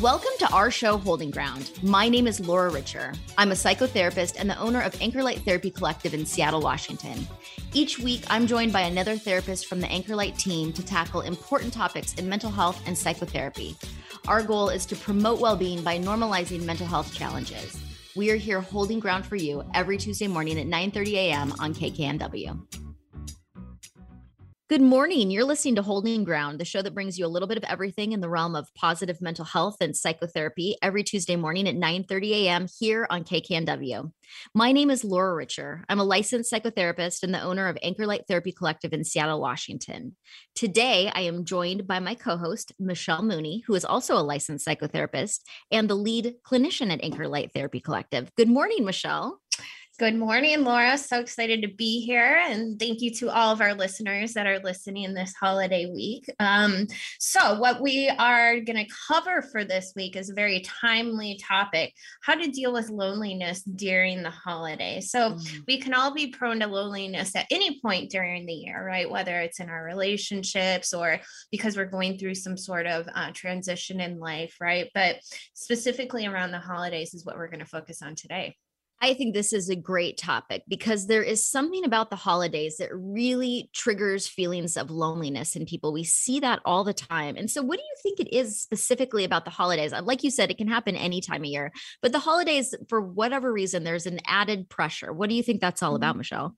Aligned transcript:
Welcome 0.00 0.30
to 0.38 0.50
our 0.50 0.70
show, 0.70 0.96
Holding 0.96 1.30
Ground. 1.30 1.72
My 1.82 2.08
name 2.08 2.26
is 2.26 2.40
Laura 2.40 2.70
Richer. 2.70 3.12
I'm 3.36 3.50
a 3.50 3.54
psychotherapist 3.54 4.36
and 4.38 4.48
the 4.48 4.58
owner 4.58 4.80
of 4.80 4.98
Anchor 4.98 5.22
Light 5.22 5.40
Therapy 5.40 5.70
Collective 5.70 6.14
in 6.14 6.24
Seattle, 6.24 6.62
Washington. 6.62 7.26
Each 7.74 7.98
week, 7.98 8.22
I'm 8.30 8.46
joined 8.46 8.72
by 8.72 8.80
another 8.80 9.18
therapist 9.18 9.66
from 9.66 9.78
the 9.78 9.88
Anchor 9.88 10.16
Light 10.16 10.38
team 10.38 10.72
to 10.72 10.82
tackle 10.82 11.20
important 11.20 11.74
topics 11.74 12.14
in 12.14 12.26
mental 12.30 12.50
health 12.50 12.82
and 12.86 12.96
psychotherapy. 12.96 13.76
Our 14.26 14.42
goal 14.42 14.70
is 14.70 14.86
to 14.86 14.96
promote 14.96 15.38
well 15.38 15.56
being 15.56 15.82
by 15.82 15.98
normalizing 15.98 16.64
mental 16.64 16.86
health 16.86 17.12
challenges. 17.12 17.78
We 18.16 18.30
are 18.30 18.36
here 18.36 18.62
holding 18.62 19.00
ground 19.00 19.26
for 19.26 19.36
you 19.36 19.62
every 19.74 19.98
Tuesday 19.98 20.28
morning 20.28 20.58
at 20.58 20.66
9 20.66 20.92
30 20.92 21.18
a.m. 21.18 21.52
on 21.60 21.74
KKNW. 21.74 22.79
Good 24.70 24.80
morning. 24.80 25.32
You're 25.32 25.42
listening 25.42 25.74
to 25.74 25.82
Holding 25.82 26.22
Ground, 26.22 26.60
the 26.60 26.64
show 26.64 26.80
that 26.80 26.94
brings 26.94 27.18
you 27.18 27.26
a 27.26 27.34
little 27.34 27.48
bit 27.48 27.58
of 27.58 27.64
everything 27.64 28.12
in 28.12 28.20
the 28.20 28.28
realm 28.28 28.54
of 28.54 28.72
positive 28.76 29.20
mental 29.20 29.44
health 29.44 29.78
and 29.80 29.96
psychotherapy 29.96 30.76
every 30.80 31.02
Tuesday 31.02 31.34
morning 31.34 31.66
at 31.66 31.74
9:30 31.74 32.30
a.m. 32.30 32.68
here 32.78 33.04
on 33.10 33.24
KKNW. 33.24 34.12
My 34.54 34.70
name 34.70 34.88
is 34.88 35.02
Laura 35.02 35.34
Richer. 35.34 35.84
I'm 35.88 35.98
a 35.98 36.04
licensed 36.04 36.52
psychotherapist 36.52 37.24
and 37.24 37.34
the 37.34 37.42
owner 37.42 37.66
of 37.66 37.78
Anchor 37.82 38.06
Light 38.06 38.26
Therapy 38.28 38.52
Collective 38.52 38.92
in 38.92 39.02
Seattle, 39.02 39.40
Washington. 39.40 40.14
Today, 40.54 41.10
I 41.12 41.22
am 41.22 41.44
joined 41.44 41.88
by 41.88 41.98
my 41.98 42.14
co-host 42.14 42.70
Michelle 42.78 43.24
Mooney, 43.24 43.64
who 43.66 43.74
is 43.74 43.84
also 43.84 44.16
a 44.16 44.22
licensed 44.22 44.64
psychotherapist 44.64 45.40
and 45.72 45.90
the 45.90 45.96
lead 45.96 46.36
clinician 46.46 46.92
at 46.92 47.02
Anchor 47.02 47.26
Light 47.26 47.50
Therapy 47.52 47.80
Collective. 47.80 48.30
Good 48.36 48.48
morning, 48.48 48.84
Michelle. 48.84 49.39
Good 50.00 50.16
morning, 50.16 50.64
Laura. 50.64 50.96
So 50.96 51.20
excited 51.20 51.60
to 51.60 51.68
be 51.68 52.00
here. 52.00 52.40
And 52.48 52.78
thank 52.78 53.02
you 53.02 53.10
to 53.16 53.28
all 53.28 53.52
of 53.52 53.60
our 53.60 53.74
listeners 53.74 54.32
that 54.32 54.46
are 54.46 54.58
listening 54.60 55.12
this 55.12 55.34
holiday 55.34 55.92
week. 55.92 56.24
Um, 56.40 56.86
so, 57.18 57.60
what 57.60 57.82
we 57.82 58.08
are 58.08 58.60
going 58.60 58.82
to 58.82 58.90
cover 59.06 59.42
for 59.42 59.62
this 59.62 59.92
week 59.94 60.16
is 60.16 60.30
a 60.30 60.34
very 60.34 60.60
timely 60.60 61.38
topic 61.46 61.92
how 62.22 62.34
to 62.34 62.50
deal 62.50 62.72
with 62.72 62.88
loneliness 62.88 63.62
during 63.62 64.22
the 64.22 64.30
holiday. 64.30 65.02
So, 65.02 65.32
mm 65.32 65.46
we 65.66 65.78
can 65.78 65.92
all 65.92 66.14
be 66.14 66.28
prone 66.28 66.60
to 66.60 66.66
loneliness 66.66 67.36
at 67.36 67.46
any 67.50 67.80
point 67.80 68.10
during 68.10 68.46
the 68.46 68.54
year, 68.54 68.84
right? 68.84 69.10
Whether 69.10 69.38
it's 69.40 69.60
in 69.60 69.68
our 69.68 69.84
relationships 69.84 70.94
or 70.94 71.20
because 71.50 71.76
we're 71.76 71.84
going 71.84 72.16
through 72.16 72.36
some 72.36 72.56
sort 72.56 72.86
of 72.86 73.06
uh, 73.14 73.32
transition 73.34 74.00
in 74.00 74.18
life, 74.18 74.56
right? 74.60 74.88
But 74.94 75.16
specifically 75.52 76.26
around 76.26 76.52
the 76.52 76.58
holidays 76.58 77.12
is 77.12 77.26
what 77.26 77.36
we're 77.36 77.48
going 77.48 77.60
to 77.60 77.66
focus 77.66 78.00
on 78.00 78.14
today. 78.14 78.56
I 79.02 79.14
think 79.14 79.32
this 79.32 79.54
is 79.54 79.70
a 79.70 79.76
great 79.76 80.18
topic 80.18 80.62
because 80.68 81.06
there 81.06 81.22
is 81.22 81.42
something 81.44 81.86
about 81.86 82.10
the 82.10 82.16
holidays 82.16 82.76
that 82.76 82.90
really 82.92 83.70
triggers 83.72 84.28
feelings 84.28 84.76
of 84.76 84.90
loneliness 84.90 85.56
in 85.56 85.64
people. 85.64 85.92
We 85.92 86.04
see 86.04 86.40
that 86.40 86.60
all 86.66 86.84
the 86.84 86.92
time. 86.92 87.36
And 87.36 87.50
so, 87.50 87.62
what 87.62 87.78
do 87.78 87.82
you 87.82 87.94
think 88.02 88.20
it 88.20 88.34
is 88.34 88.60
specifically 88.60 89.24
about 89.24 89.46
the 89.46 89.50
holidays? 89.50 89.94
Uh, 89.94 90.02
like 90.02 90.22
you 90.22 90.30
said, 90.30 90.50
it 90.50 90.58
can 90.58 90.68
happen 90.68 90.96
any 90.96 91.22
time 91.22 91.42
of 91.42 91.46
year, 91.46 91.72
but 92.02 92.12
the 92.12 92.18
holidays, 92.18 92.74
for 92.88 93.00
whatever 93.00 93.50
reason, 93.50 93.84
there's 93.84 94.06
an 94.06 94.20
added 94.26 94.68
pressure. 94.68 95.12
What 95.14 95.30
do 95.30 95.34
you 95.34 95.42
think 95.42 95.62
that's 95.62 95.82
all 95.82 95.94
about, 95.94 96.12
mm-hmm. 96.12 96.18
Michelle? 96.18 96.56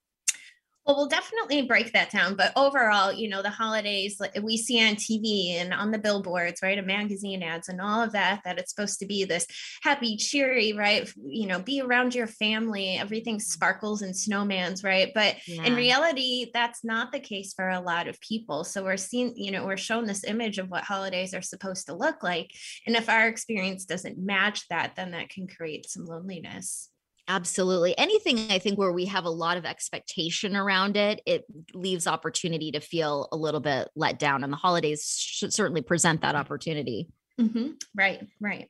Well, 0.87 0.97
we'll 0.97 1.07
definitely 1.07 1.63
break 1.63 1.93
that 1.93 2.11
down. 2.11 2.35
But 2.35 2.53
overall, 2.57 3.13
you 3.13 3.29
know, 3.29 3.41
the 3.41 3.51
holidays 3.51 4.17
like 4.19 4.37
we 4.43 4.57
see 4.57 4.85
on 4.85 4.97
TV 4.97 5.55
and 5.55 5.73
on 5.73 5.93
the 5.93 5.99
billboards, 5.99 6.61
right? 6.61 6.77
And 6.77 6.87
magazine 6.87 7.43
ads 7.43 7.69
and 7.69 7.81
all 7.81 8.03
of 8.03 8.13
that, 8.13 8.41
that 8.45 8.59
it's 8.59 8.71
supposed 8.71 8.99
to 8.99 9.07
be 9.07 9.25
this 9.25 9.47
happy, 9.83 10.17
cheery, 10.17 10.73
right? 10.73 11.09
You 11.25 11.47
know, 11.47 11.61
be 11.61 11.81
around 11.81 12.17
your 12.17 12.27
family, 12.27 12.97
everything 12.97 13.37
mm-hmm. 13.37 13.43
sparkles 13.43 14.03
and 14.03 14.13
snowmans, 14.13 14.85
right? 14.85 15.13
But 15.15 15.37
yeah. 15.47 15.63
in 15.63 15.77
reality, 15.77 16.51
that's 16.53 16.83
not 16.83 17.13
the 17.13 17.21
case 17.21 17.55
for 17.55 17.69
a 17.69 17.81
lot 17.81 18.09
of 18.09 18.21
people. 18.21 18.65
So 18.65 18.83
we're 18.83 18.97
seeing, 18.97 19.35
you 19.37 19.53
know, 19.53 19.65
we're 19.65 19.77
shown 19.77 20.07
this 20.07 20.25
image 20.25 20.59
of 20.59 20.69
what 20.69 20.83
holidays 20.83 21.33
are 21.33 21.43
supposed 21.43 21.87
to 21.87 21.95
look 21.95 22.25
like. 22.25 22.51
And 22.89 22.97
if 22.97 23.09
our 23.09 23.29
experience 23.29 23.85
doesn't 23.85 24.19
match 24.19 24.67
that, 24.69 24.97
then 24.97 25.13
that 25.13 25.29
can 25.29 25.47
create 25.47 25.89
some 25.89 26.07
loneliness. 26.07 26.89
Absolutely. 27.29 27.97
Anything 27.97 28.51
I 28.51 28.59
think 28.59 28.79
where 28.79 28.93
we 28.93 29.07
have 29.07 29.25
a 29.25 29.31
lot 29.31 29.57
of 29.57 29.65
expectation 29.65 30.57
around 30.57 30.97
it, 30.97 31.21
it 31.25 31.45
leaves 31.73 32.07
opportunity 32.07 32.73
to 32.73 32.81
feel 32.81 33.29
a 33.31 33.37
little 33.37 33.61
bit 33.61 33.89
let 33.95 34.19
down. 34.19 34.43
And 34.43 34.53
the 34.53 34.57
holidays 34.57 35.17
should 35.19 35.53
certainly 35.53 35.83
present 35.83 36.23
that 36.23 36.35
opportunity. 36.35 37.09
Mm-hmm. 37.41 37.71
Right, 37.95 38.27
right. 38.41 38.69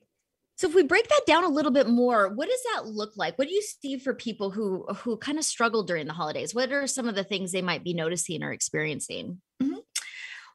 So 0.57 0.69
if 0.69 0.75
we 0.75 0.83
break 0.83 1.09
that 1.09 1.23
down 1.27 1.45
a 1.45 1.49
little 1.49 1.73
bit 1.73 1.89
more, 1.89 2.29
what 2.29 2.49
does 2.49 2.61
that 2.75 2.87
look 2.87 3.17
like? 3.17 3.39
What 3.39 3.49
do 3.49 3.55
you 3.55 3.63
see 3.63 3.99
for 3.99 4.15
people 4.15 4.51
who 4.51 4.85
who 4.99 5.17
kind 5.17 5.39
of 5.39 5.45
struggle 5.45 5.83
during 5.83 6.07
the 6.07 6.13
holidays? 6.13 6.55
What 6.55 6.71
are 6.71 6.87
some 6.87 7.09
of 7.09 7.15
the 7.15 7.25
things 7.25 7.51
they 7.51 7.63
might 7.63 7.83
be 7.83 7.95
noticing 7.95 8.43
or 8.43 8.53
experiencing? 8.53 9.41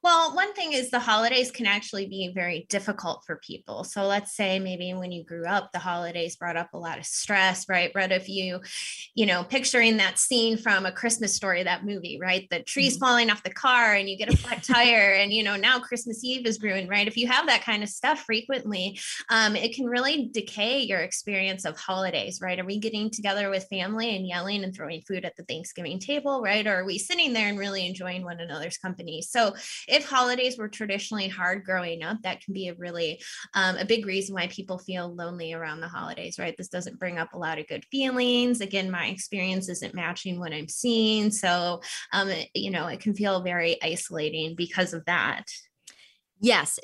Well, 0.04 0.36
one 0.36 0.54
thing 0.54 0.74
is 0.74 0.90
the 0.90 1.00
holidays 1.00 1.52
can 1.52 1.66
actually 1.66 2.08
be 2.08 2.32
very 2.34 2.66
difficult 2.70 3.24
for 3.26 3.38
people. 3.38 3.84
So 3.84 4.06
let's 4.06 4.36
say 4.36 4.60
maybe 4.60 4.94
when 4.94 5.12
you 5.12 5.24
grew 5.24 5.46
up, 5.46 5.72
the 5.72 5.80
holidays 5.80 6.36
brought 6.36 6.58
up 6.58 6.74
a 6.74 6.78
lot 6.78 7.00
of 7.00 7.06
stress, 7.06 7.68
right? 7.68 7.92
Right. 7.96 8.12
If 8.12 8.30
you, 8.30 8.62
you 9.16 9.26
know, 9.26 9.44
picturing 9.44 9.98
that 9.98 10.20
scene 10.20 10.58
from 10.58 10.86
a 10.86 10.92
Christmas 10.92 11.34
story, 11.34 11.64
that 11.64 11.86
movie, 11.86 12.20
right? 12.22 12.48
The 12.50 12.62
trees 12.62 12.94
mm-hmm. 12.94 13.06
falling 13.06 13.30
off 13.30 13.44
the 13.44 13.50
car 13.50 13.96
and 13.96 14.10
you 14.10 14.18
get 14.18 14.34
a 14.34 14.38
flat 14.38 14.64
tire 14.72 15.14
and, 15.14 15.34
you 15.34 15.44
know, 15.44 15.56
now 15.56 15.80
Christmas 15.80 16.24
Eve 16.24 16.46
is 16.46 16.62
ruined, 16.62 16.90
right? 16.90 17.08
If 17.08 17.18
you 17.18 17.28
have 17.28 17.48
that 17.48 17.64
kind 17.64 17.84
of 17.84 17.90
stuff 17.90 18.20
frequently, 18.20 19.00
um, 19.30 19.56
it 19.56 19.76
can 19.76 19.86
really 19.86 20.30
decay 20.32 20.82
your 20.82 21.00
experience 21.00 21.66
of 21.66 21.78
holidays, 21.78 22.40
right? 22.42 22.60
Are 22.60 22.66
we 22.66 22.80
getting 22.80 23.10
together 23.10 23.50
with 23.50 23.68
family 23.70 24.16
and 24.16 24.28
yelling 24.28 24.64
and 24.64 24.76
throwing 24.76 25.02
food 25.02 25.26
at 25.26 25.36
the 25.36 25.44
Thanksgiving 25.44 26.00
table, 26.00 26.42
right? 26.42 26.66
Or 26.66 26.82
are 26.82 26.86
we 26.86 26.98
sitting 26.98 27.34
there 27.34 27.48
and 27.48 27.58
really 27.58 27.86
enjoying 27.86 28.24
one 28.24 28.40
another's 28.40 28.78
company? 28.78 29.22
So 29.22 29.56
if 29.88 30.08
holidays 30.08 30.58
were 30.58 30.68
traditionally 30.68 31.28
hard 31.28 31.64
growing 31.64 32.04
up, 32.04 32.18
that 32.24 32.42
can 32.42 32.54
be 32.54 32.68
a 32.68 32.76
really 32.76 33.22
um, 33.54 33.78
a 33.78 33.86
big 33.86 34.06
reason 34.06 34.36
why 34.36 34.48
people 34.48 34.78
feel 34.78 35.14
lonely 35.14 35.54
around 35.54 35.80
the 35.80 35.88
holidays, 35.88 36.38
right? 36.38 36.56
This 36.58 36.68
doesn't 36.68 37.00
bring 37.00 37.18
up 37.18 37.34
a 37.34 37.38
lot 37.38 37.60
of 37.60 37.68
good 37.68 37.86
feelings. 37.92 38.62
Again, 38.62 38.92
my 38.92 39.08
experience 39.08 39.70
isn't 39.70 39.96
matching 39.96 40.40
what 40.40 40.54
I'm 40.54 40.68
seeing. 40.68 41.32
So, 41.32 41.82
um, 42.14 42.32
you 42.54 42.72
know, 42.72 42.88
it 42.88 43.00
can 43.00 43.14
feel 43.14 43.42
very 43.42 43.82
isolating 43.82 44.56
because 44.56 44.94
of 44.94 45.06
that 45.06 45.46
yes 46.40 46.80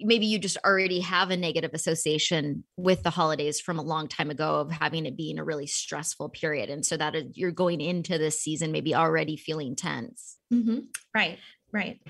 maybe 0.00 0.26
you 0.26 0.38
just 0.38 0.58
already 0.64 1.00
have 1.00 1.30
a 1.30 1.36
negative 1.36 1.70
association 1.72 2.64
with 2.76 3.02
the 3.02 3.10
holidays 3.10 3.60
from 3.60 3.78
a 3.78 3.82
long 3.82 4.08
time 4.08 4.30
ago 4.30 4.56
of 4.56 4.70
having 4.70 5.06
it 5.06 5.16
being 5.16 5.38
a 5.38 5.44
really 5.44 5.66
stressful 5.66 6.28
period 6.28 6.68
and 6.68 6.84
so 6.84 6.96
that 6.96 7.14
is, 7.14 7.24
you're 7.34 7.52
going 7.52 7.80
into 7.80 8.18
this 8.18 8.40
season 8.40 8.72
maybe 8.72 8.94
already 8.94 9.36
feeling 9.36 9.76
tense 9.76 10.36
mm-hmm. 10.52 10.80
right 11.14 11.38
right 11.72 12.00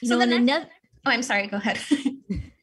you 0.00 0.08
so 0.08 0.16
know, 0.16 0.22
and 0.22 0.32
another, 0.32 0.66
oh, 1.06 1.10
I'm 1.10 1.22
sorry. 1.22 1.46
Go 1.46 1.56
ahead. 1.56 1.78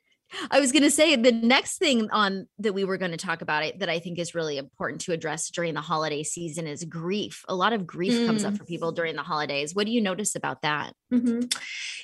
I 0.51 0.59
was 0.59 0.71
going 0.71 0.83
to 0.83 0.91
say 0.91 1.15
the 1.15 1.31
next 1.31 1.77
thing 1.77 2.09
on 2.11 2.47
that 2.59 2.73
we 2.73 2.83
were 2.83 2.97
going 2.97 3.11
to 3.11 3.17
talk 3.17 3.41
about 3.41 3.63
it 3.63 3.79
that 3.79 3.89
I 3.89 3.99
think 3.99 4.19
is 4.19 4.35
really 4.35 4.57
important 4.57 5.01
to 5.01 5.13
address 5.13 5.49
during 5.49 5.73
the 5.73 5.81
holiday 5.81 6.23
season 6.23 6.67
is 6.67 6.83
grief. 6.83 7.43
A 7.47 7.55
lot 7.55 7.73
of 7.73 7.87
grief 7.87 8.13
mm. 8.13 8.25
comes 8.25 8.43
up 8.43 8.53
mm. 8.53 8.57
for 8.57 8.65
people 8.65 8.91
during 8.91 9.15
the 9.15 9.23
holidays. 9.23 9.73
What 9.73 9.85
do 9.85 9.91
you 9.91 10.01
notice 10.01 10.35
about 10.35 10.61
that? 10.63 10.93
Mm-hmm. 11.13 11.45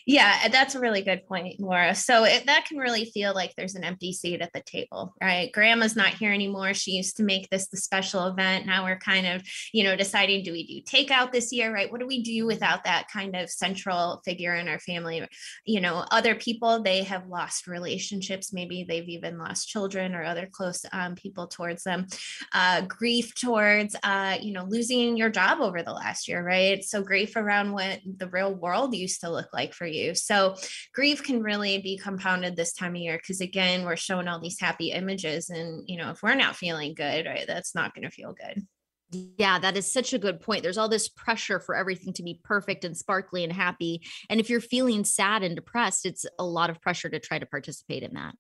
Yeah, 0.06 0.48
that's 0.50 0.76
a 0.76 0.80
really 0.80 1.02
good 1.02 1.26
point, 1.28 1.60
Laura. 1.60 1.96
So 1.96 2.24
it, 2.24 2.46
that 2.46 2.66
can 2.66 2.78
really 2.78 3.06
feel 3.06 3.34
like 3.34 3.54
there's 3.56 3.76
an 3.76 3.84
empty 3.84 4.14
seat 4.14 4.42
at 4.42 4.52
the 4.54 4.62
table, 4.62 5.14
right? 5.22 5.52
Grandma's 5.52 5.96
not 5.96 6.14
here 6.14 6.32
anymore. 6.32 6.74
She 6.74 6.92
used 6.92 7.18
to 7.18 7.24
make 7.24 7.50
this 7.50 7.68
the 7.68 7.78
special 7.78 8.28
event. 8.28 8.66
Now 8.66 8.86
we're 8.86 8.98
kind 9.00 9.28
of, 9.28 9.44
you 9.74 9.84
know, 9.84 9.96
deciding 9.96 10.44
do 10.44 10.52
we 10.52 10.66
do 10.66 10.98
takeout 10.98 11.32
this 11.32 11.52
year, 11.52 11.74
right? 11.74 11.92
What 11.92 12.00
do 12.00 12.08
we 12.08 12.24
do 12.24 12.46
without 12.46 12.86
that 12.86 13.08
kind 13.12 13.36
of 13.36 13.50
central 13.50 14.22
figure 14.24 14.56
in 14.56 14.68
our 14.68 14.80
family? 14.80 15.28
You 15.66 15.82
know, 15.82 16.06
other 16.12 16.36
people, 16.36 16.82
they 16.82 17.04
have 17.04 17.28
lost 17.28 17.68
relationships. 17.68 18.13
Maybe 18.54 18.84
they've 18.84 19.08
even 19.08 19.38
lost 19.38 19.68
children 19.68 20.16
or 20.16 20.24
other 20.24 20.48
close 20.52 20.86
um, 20.92 21.16
people 21.16 21.48
towards 21.48 21.84
them. 21.84 22.08
Uh, 22.54 22.82
grief 22.82 23.34
towards, 23.36 23.96
uh, 24.04 24.38
you 24.42 24.54
know, 24.54 24.66
losing 24.66 25.18
your 25.18 25.30
job 25.30 25.60
over 25.60 25.84
the 25.84 25.94
last 25.94 26.28
year, 26.28 26.44
right? 26.44 26.84
So 26.84 27.04
grief 27.04 27.36
around 27.36 27.72
what 27.72 28.00
the 28.06 28.28
real 28.28 28.54
world 28.54 28.96
used 28.96 29.22
to 29.22 29.32
look 29.32 29.50
like 29.54 29.74
for 29.74 29.86
you. 29.86 30.16
So 30.16 30.56
grief 30.94 31.24
can 31.24 31.42
really 31.42 31.80
be 31.80 31.98
compounded 31.98 32.56
this 32.56 32.74
time 32.74 32.96
of 32.96 33.02
year 33.02 33.18
because 33.18 33.42
again, 33.42 33.86
we're 33.86 33.96
showing 33.96 34.28
all 34.28 34.40
these 34.40 34.60
happy 34.60 34.92
images 34.92 35.50
and 35.50 35.84
you 35.88 35.98
know, 35.98 36.12
if 36.12 36.22
we're 36.24 36.36
not 36.36 36.56
feeling 36.56 36.94
good, 36.94 37.26
right, 37.26 37.46
that's 37.48 37.76
not 37.76 37.94
going 37.94 38.04
to 38.04 38.12
feel 38.12 38.34
good. 38.34 38.66
Yeah, 39.14 39.60
that 39.60 39.78
is 39.78 39.92
such 39.92 40.14
a 40.14 40.20
good 40.20 40.42
point. 40.42 40.64
There's 40.64 40.78
all 40.78 40.90
this 40.90 41.08
pressure 41.08 41.60
for 41.60 41.76
everything 41.76 42.14
to 42.14 42.24
be 42.24 42.40
perfect 42.44 42.86
and 42.86 42.98
sparkly 42.98 43.44
and 43.44 43.54
happy. 43.54 44.02
And 44.30 44.40
if 44.40 44.50
you're 44.50 44.62
feeling 44.62 45.04
sad 45.06 45.44
and 45.44 45.56
depressed, 45.56 46.06
it's 46.06 46.26
a 46.40 46.46
lot 46.46 46.70
of 46.70 46.82
pressure 46.82 47.10
to 47.10 47.20
try 47.20 47.40
to 47.40 47.46
participate 47.46 48.04
in 48.04 48.14
that. 48.14 48.36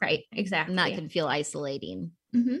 Right, 0.00 0.24
exactly. 0.32 0.72
And 0.72 0.78
that 0.78 0.94
can 0.94 1.08
feel 1.08 1.26
isolating. 1.26 2.12
Mm-hmm. 2.34 2.56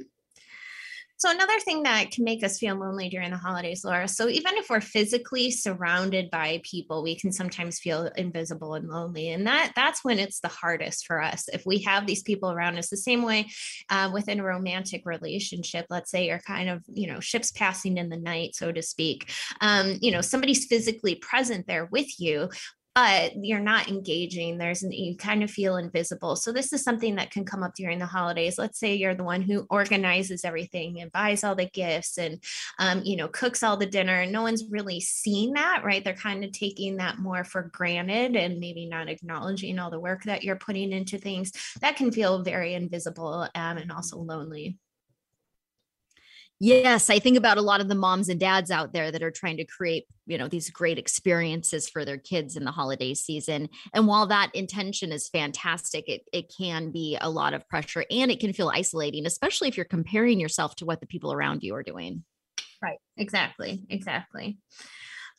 So, 1.20 1.30
another 1.30 1.60
thing 1.60 1.82
that 1.82 2.12
can 2.12 2.24
make 2.24 2.42
us 2.42 2.58
feel 2.58 2.76
lonely 2.76 3.10
during 3.10 3.30
the 3.30 3.36
holidays, 3.36 3.84
Laura. 3.84 4.08
So, 4.08 4.30
even 4.30 4.56
if 4.56 4.70
we're 4.70 4.80
physically 4.80 5.50
surrounded 5.50 6.30
by 6.30 6.62
people, 6.64 7.02
we 7.02 7.14
can 7.14 7.30
sometimes 7.30 7.78
feel 7.78 8.06
invisible 8.16 8.72
and 8.72 8.88
lonely. 8.88 9.28
And 9.28 9.46
that 9.46 9.72
that's 9.76 10.02
when 10.02 10.18
it's 10.18 10.40
the 10.40 10.48
hardest 10.48 11.06
for 11.06 11.22
us. 11.22 11.46
If 11.52 11.66
we 11.66 11.80
have 11.80 12.06
these 12.06 12.22
people 12.22 12.50
around 12.50 12.78
us, 12.78 12.88
the 12.88 12.96
same 12.96 13.22
way 13.22 13.50
uh, 13.90 14.10
within 14.10 14.40
a 14.40 14.44
romantic 14.44 15.02
relationship, 15.04 15.84
let's 15.90 16.10
say 16.10 16.26
you're 16.26 16.38
kind 16.38 16.70
of, 16.70 16.82
you 16.88 17.06
know, 17.06 17.20
ships 17.20 17.52
passing 17.52 17.98
in 17.98 18.08
the 18.08 18.16
night, 18.16 18.54
so 18.54 18.72
to 18.72 18.82
speak. 18.82 19.30
Um, 19.60 19.98
you 20.00 20.12
know, 20.12 20.22
somebody's 20.22 20.64
physically 20.64 21.16
present 21.16 21.66
there 21.66 21.84
with 21.84 22.18
you, 22.18 22.48
but 22.94 23.32
you're 23.36 23.60
not 23.60 23.88
engaging 23.88 24.58
there's 24.58 24.82
an, 24.82 24.92
you 24.92 25.16
kind 25.16 25.42
of 25.42 25.50
feel 25.50 25.76
invisible. 25.76 26.36
So 26.36 26.52
this 26.52 26.72
is 26.72 26.82
something 26.82 27.16
that 27.16 27.30
can 27.30 27.44
come 27.44 27.62
up 27.62 27.74
during 27.74 27.98
the 27.98 28.06
holidays. 28.06 28.58
Let's 28.58 28.78
say 28.78 28.94
you're 28.94 29.14
the 29.14 29.24
one 29.24 29.42
who 29.42 29.66
organizes 29.70 30.44
everything 30.44 31.00
and 31.00 31.12
buys 31.12 31.44
all 31.44 31.54
the 31.54 31.66
gifts 31.66 32.18
and 32.18 32.42
um, 32.78 33.02
you 33.04 33.16
know 33.16 33.28
cooks 33.28 33.62
all 33.62 33.76
the 33.76 33.86
dinner. 33.86 34.20
And 34.20 34.32
no 34.32 34.42
one's 34.42 34.64
really 34.70 35.00
seeing 35.00 35.52
that 35.54 35.82
right? 35.84 36.04
They're 36.04 36.14
kind 36.14 36.44
of 36.44 36.52
taking 36.52 36.96
that 36.96 37.18
more 37.18 37.44
for 37.44 37.70
granted 37.72 38.36
and 38.36 38.58
maybe 38.58 38.86
not 38.86 39.08
acknowledging 39.08 39.78
all 39.78 39.90
the 39.90 40.00
work 40.00 40.24
that 40.24 40.42
you're 40.42 40.56
putting 40.56 40.92
into 40.92 41.18
things. 41.18 41.52
That 41.80 41.96
can 41.96 42.12
feel 42.12 42.42
very 42.42 42.74
invisible 42.74 43.48
um, 43.54 43.78
and 43.78 43.92
also 43.92 44.18
lonely 44.18 44.78
Yes, 46.62 47.08
I 47.08 47.18
think 47.18 47.38
about 47.38 47.56
a 47.56 47.62
lot 47.62 47.80
of 47.80 47.88
the 47.88 47.94
moms 47.94 48.28
and 48.28 48.38
dads 48.38 48.70
out 48.70 48.92
there 48.92 49.10
that 49.10 49.22
are 49.22 49.30
trying 49.30 49.56
to 49.56 49.64
create, 49.64 50.04
you 50.26 50.36
know, 50.36 50.46
these 50.46 50.68
great 50.68 50.98
experiences 50.98 51.88
for 51.88 52.04
their 52.04 52.18
kids 52.18 52.54
in 52.54 52.64
the 52.64 52.70
holiday 52.70 53.14
season. 53.14 53.70
And 53.94 54.06
while 54.06 54.26
that 54.26 54.50
intention 54.54 55.10
is 55.10 55.26
fantastic, 55.30 56.06
it 56.06 56.22
it 56.34 56.52
can 56.54 56.90
be 56.90 57.16
a 57.18 57.30
lot 57.30 57.54
of 57.54 57.66
pressure 57.66 58.04
and 58.10 58.30
it 58.30 58.40
can 58.40 58.52
feel 58.52 58.68
isolating, 58.68 59.24
especially 59.24 59.68
if 59.68 59.76
you're 59.78 59.86
comparing 59.86 60.38
yourself 60.38 60.76
to 60.76 60.84
what 60.84 61.00
the 61.00 61.06
people 61.06 61.32
around 61.32 61.62
you 61.62 61.74
are 61.74 61.82
doing. 61.82 62.24
Right. 62.82 62.98
Exactly. 63.16 63.86
Exactly. 63.88 64.58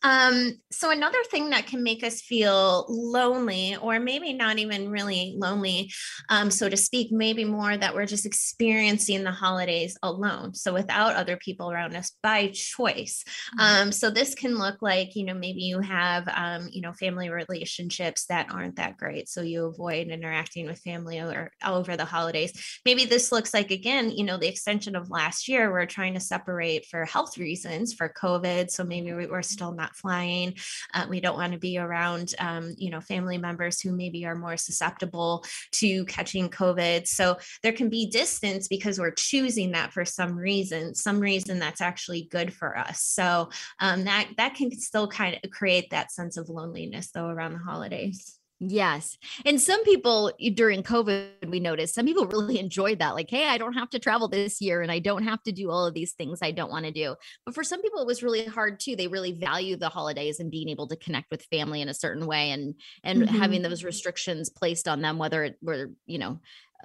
Um, 0.04 0.54
so 0.72 0.90
another 0.90 1.24
thing 1.30 1.52
that 1.52 1.68
can 1.68 1.84
make 1.84 2.04
us 2.04 2.22
feel 2.22 2.86
lonely, 2.90 3.76
or 3.76 4.00
maybe 4.00 4.34
not 4.34 4.58
even 4.58 4.90
really 4.90 5.36
lonely, 5.38 5.92
um, 6.30 6.50
so 6.50 6.70
to 6.70 6.78
speak, 6.78 7.12
maybe 7.12 7.46
more 7.46 7.78
that 7.78 7.94
we're 7.94 8.06
just 8.06 8.26
experiencing 8.26 9.24
the 9.24 9.32
holidays 9.32 9.98
alone. 10.02 10.56
So 10.56 10.74
without 10.74 11.16
other 11.16 11.38
people 11.38 11.72
around 11.72 11.96
us 11.96 12.14
by 12.24 12.48
choice. 12.48 13.24
Mm-hmm. 13.60 13.84
Um, 13.84 13.92
so 13.92 14.10
this 14.10 14.34
can 14.34 14.58
look 14.58 14.82
like, 14.82 15.16
you 15.16 15.26
know, 15.26 15.34
maybe 15.36 15.62
you 15.62 15.80
have, 15.80 16.28
um, 16.34 16.70
you 16.72 16.82
know, 16.82 16.94
family 16.94 17.30
relationships 17.30 18.26
that 18.26 18.48
aren't 18.52 18.78
that 18.78 18.98
great. 18.98 19.30
So 19.30 19.42
you 19.42 19.66
avoid 19.66 20.08
interacting 20.08 20.66
with 20.68 20.80
family 20.80 21.20
or 21.20 21.52
over 21.64 21.96
the 21.96 22.06
holidays. 22.06 22.80
Maybe 22.86 23.06
this 23.06 23.32
looks 23.32 23.54
like, 23.54 23.72
again, 23.72 24.10
you 24.10 24.24
know, 24.24 24.38
the 24.38 24.48
extension 24.48 24.96
of 24.96 25.10
last 25.10 25.48
year, 25.48 25.72
we're 25.72 25.86
trying 25.86 26.16
to 26.16 26.20
separate 26.20 26.86
for 26.88 27.06
health 27.06 27.38
reasons 27.38 27.94
for 27.94 28.12
COVID. 28.20 28.72
So 28.72 28.84
maybe 28.84 29.14
we're 29.14 29.42
still 29.42 29.74
not 29.74 29.91
not 29.92 29.96
flying. 29.96 30.56
Uh, 30.94 31.06
we 31.10 31.20
don't 31.20 31.38
want 31.38 31.54
to 31.54 31.60
be 31.60 31.78
around, 31.78 32.34
um, 32.40 32.74
you 32.78 32.90
know, 32.90 33.02
family 33.02 33.38
members 33.38 33.80
who 33.80 33.92
maybe 33.92 34.26
are 34.26 34.36
more 34.36 34.58
susceptible 34.58 35.44
to 35.72 36.06
catching 36.06 36.50
COVID. 36.50 37.08
So 37.08 37.38
there 37.64 37.74
can 37.74 37.90
be 37.90 38.10
distance 38.10 38.68
because 38.68 39.00
we're 39.00 39.12
choosing 39.12 39.72
that 39.72 39.94
for 39.94 40.06
some 40.06 40.36
reason, 40.36 40.96
some 40.96 41.20
reason 41.20 41.60
that's 41.60 41.82
actually 41.82 42.28
good 42.32 42.54
for 42.54 42.78
us. 42.78 43.02
So 43.02 43.50
um, 43.80 44.06
that 44.06 44.30
that 44.38 44.56
can 44.56 44.72
still 44.72 45.08
kind 45.08 45.38
of 45.44 45.52
create 45.52 45.90
that 45.92 46.12
sense 46.12 46.38
of 46.38 46.50
loneliness 46.50 47.12
though 47.12 47.28
around 47.28 47.54
the 47.54 47.60
holidays. 47.60 48.41
Yes. 48.64 49.18
And 49.44 49.60
some 49.60 49.84
people 49.84 50.32
during 50.54 50.84
COVID, 50.84 51.50
we 51.50 51.60
noticed 51.60 51.96
some 51.96 52.06
people 52.06 52.28
really 52.32 52.60
enjoyed 52.60 53.00
that. 53.00 53.16
Like, 53.16 53.30
hey, 53.30 53.48
I 53.48 53.58
don't 53.58 53.74
have 53.74 53.90
to 53.90 54.00
travel 54.00 54.28
this 54.28 54.62
year 54.62 54.84
and 54.84 54.92
I 54.92 55.00
don't 55.00 55.24
have 55.24 55.42
to 55.44 55.52
do 55.52 55.72
all 55.72 55.88
of 55.88 55.96
these 55.96 56.14
things 56.14 56.40
I 56.44 56.52
don't 56.52 56.70
want 56.70 56.86
to 56.86 56.92
do. 56.92 57.16
But 57.44 57.56
for 57.56 57.64
some 57.64 57.82
people, 57.82 58.02
it 58.02 58.08
was 58.08 58.22
really 58.22 58.46
hard 58.46 58.80
too. 58.80 58.96
They 58.96 59.08
really 59.08 59.32
value 59.32 59.78
the 59.78 59.90
holidays 59.90 60.40
and 60.40 60.52
being 60.52 60.70
able 60.70 60.88
to 60.90 60.96
connect 60.96 61.32
with 61.32 61.44
family 61.46 61.82
in 61.82 61.90
a 61.90 61.94
certain 61.94 62.28
way 62.28 62.52
and 62.52 62.76
and 63.04 63.24
mm-hmm. 63.24 63.36
having 63.36 63.64
those 63.64 63.84
restrictions 63.84 64.50
placed 64.52 64.88
on 64.88 65.02
them, 65.02 65.18
whether 65.18 65.44
it 65.44 65.58
were, 65.64 65.90
you 66.06 66.20
know, 66.20 66.40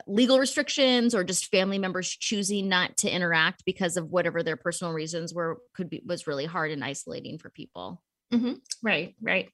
legal 0.07 0.39
restrictions 0.39 1.15
or 1.15 1.25
just 1.25 1.51
family 1.51 1.79
members 1.79 2.09
choosing 2.09 2.71
not 2.71 2.97
to 2.99 3.11
interact 3.11 3.65
because 3.67 3.99
of 3.99 4.11
whatever 4.11 4.43
their 4.43 4.57
personal 4.57 4.95
reasons 4.95 5.35
were 5.35 5.59
could 5.75 5.91
be 5.91 6.03
was 6.07 6.27
really 6.27 6.47
hard 6.47 6.71
and 6.71 6.83
isolating 6.83 7.39
for 7.39 7.51
people. 7.51 8.03
Mm-hmm. 8.33 8.55
Right, 8.83 9.15
right. 9.21 9.51